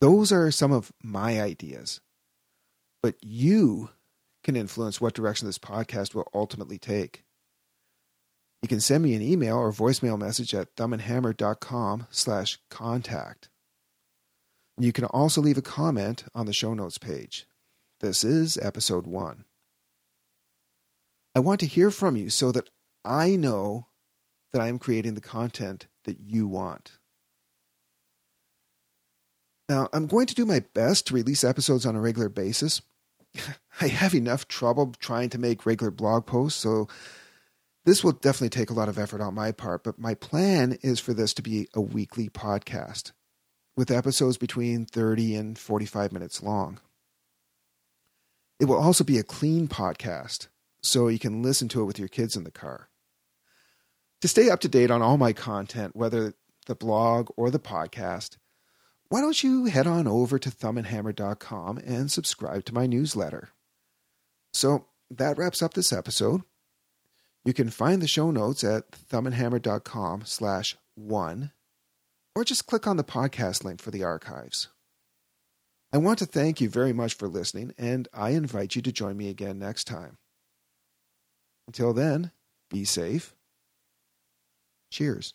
Those 0.00 0.32
are 0.32 0.50
some 0.50 0.72
of 0.72 0.92
my 1.02 1.40
ideas. 1.40 2.00
But 3.02 3.16
you 3.20 3.90
can 4.42 4.56
influence 4.56 5.00
what 5.00 5.14
direction 5.14 5.46
this 5.46 5.58
podcast 5.58 6.14
will 6.14 6.30
ultimately 6.34 6.78
take. 6.78 7.24
You 8.62 8.68
can 8.68 8.80
send 8.80 9.04
me 9.04 9.14
an 9.14 9.22
email 9.22 9.56
or 9.56 9.72
voicemail 9.72 10.18
message 10.18 10.54
at 10.54 10.74
thumbandhammer.com 10.76 12.06
slash 12.10 12.58
contact. 12.70 13.49
You 14.80 14.92
can 14.92 15.04
also 15.04 15.42
leave 15.42 15.58
a 15.58 15.62
comment 15.62 16.24
on 16.34 16.46
the 16.46 16.54
show 16.54 16.72
notes 16.72 16.96
page. 16.96 17.46
This 18.00 18.24
is 18.24 18.56
episode 18.56 19.06
one. 19.06 19.44
I 21.34 21.40
want 21.40 21.60
to 21.60 21.66
hear 21.66 21.90
from 21.90 22.16
you 22.16 22.30
so 22.30 22.50
that 22.52 22.70
I 23.04 23.36
know 23.36 23.88
that 24.54 24.62
I 24.62 24.68
am 24.68 24.78
creating 24.78 25.14
the 25.14 25.20
content 25.20 25.86
that 26.04 26.18
you 26.20 26.48
want. 26.48 26.92
Now, 29.68 29.90
I'm 29.92 30.06
going 30.06 30.26
to 30.26 30.34
do 30.34 30.46
my 30.46 30.64
best 30.72 31.06
to 31.08 31.14
release 31.14 31.44
episodes 31.44 31.84
on 31.84 31.94
a 31.94 32.00
regular 32.00 32.30
basis. 32.30 32.80
I 33.82 33.88
have 33.88 34.14
enough 34.14 34.48
trouble 34.48 34.94
trying 34.98 35.28
to 35.30 35.38
make 35.38 35.66
regular 35.66 35.90
blog 35.90 36.24
posts, 36.24 36.58
so 36.58 36.88
this 37.84 38.02
will 38.02 38.12
definitely 38.12 38.48
take 38.48 38.70
a 38.70 38.74
lot 38.74 38.88
of 38.88 38.98
effort 38.98 39.20
on 39.20 39.34
my 39.34 39.52
part, 39.52 39.84
but 39.84 39.98
my 39.98 40.14
plan 40.14 40.78
is 40.82 40.98
for 40.98 41.12
this 41.12 41.34
to 41.34 41.42
be 41.42 41.68
a 41.74 41.82
weekly 41.82 42.30
podcast 42.30 43.12
with 43.76 43.90
episodes 43.90 44.36
between 44.36 44.84
30 44.84 45.36
and 45.36 45.58
45 45.58 46.12
minutes 46.12 46.42
long. 46.42 46.80
It 48.58 48.66
will 48.66 48.78
also 48.78 49.04
be 49.04 49.18
a 49.18 49.22
clean 49.22 49.68
podcast, 49.68 50.48
so 50.82 51.08
you 51.08 51.18
can 51.18 51.42
listen 51.42 51.68
to 51.68 51.80
it 51.82 51.86
with 51.86 51.98
your 51.98 52.08
kids 52.08 52.36
in 52.36 52.44
the 52.44 52.50
car. 52.50 52.88
To 54.20 54.28
stay 54.28 54.50
up 54.50 54.60
to 54.60 54.68
date 54.68 54.90
on 54.90 55.00
all 55.00 55.16
my 55.16 55.32
content, 55.32 55.96
whether 55.96 56.34
the 56.66 56.74
blog 56.74 57.30
or 57.36 57.50
the 57.50 57.58
podcast, 57.58 58.36
why 59.08 59.20
don't 59.20 59.42
you 59.42 59.64
head 59.64 59.86
on 59.86 60.06
over 60.06 60.38
to 60.38 60.50
thumbandhammer.com 60.50 61.78
and 61.78 62.10
subscribe 62.10 62.64
to 62.66 62.74
my 62.74 62.86
newsletter? 62.86 63.48
So 64.52 64.86
that 65.10 65.38
wraps 65.38 65.62
up 65.62 65.74
this 65.74 65.92
episode. 65.92 66.42
You 67.44 67.54
can 67.54 67.70
find 67.70 68.02
the 68.02 68.06
show 68.06 68.30
notes 68.30 68.62
at 68.62 68.90
thumbandhammer.com 68.90 70.22
slash 70.26 70.76
one, 70.94 71.52
or 72.34 72.44
just 72.44 72.66
click 72.66 72.86
on 72.86 72.96
the 72.96 73.04
podcast 73.04 73.64
link 73.64 73.80
for 73.80 73.90
the 73.90 74.04
archives. 74.04 74.68
I 75.92 75.98
want 75.98 76.20
to 76.20 76.26
thank 76.26 76.60
you 76.60 76.68
very 76.68 76.92
much 76.92 77.14
for 77.14 77.26
listening, 77.26 77.74
and 77.76 78.06
I 78.14 78.30
invite 78.30 78.76
you 78.76 78.82
to 78.82 78.92
join 78.92 79.16
me 79.16 79.28
again 79.28 79.58
next 79.58 79.84
time. 79.84 80.18
Until 81.66 81.92
then, 81.92 82.30
be 82.68 82.84
safe. 82.84 83.34
Cheers. 84.92 85.34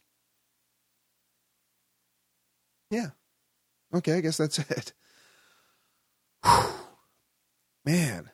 Yeah. 2.90 3.10
Okay, 3.94 4.14
I 4.14 4.22
guess 4.22 4.38
that's 4.38 4.60
it. 4.70 4.94
Whew. 6.46 6.70
Man. 7.86 8.32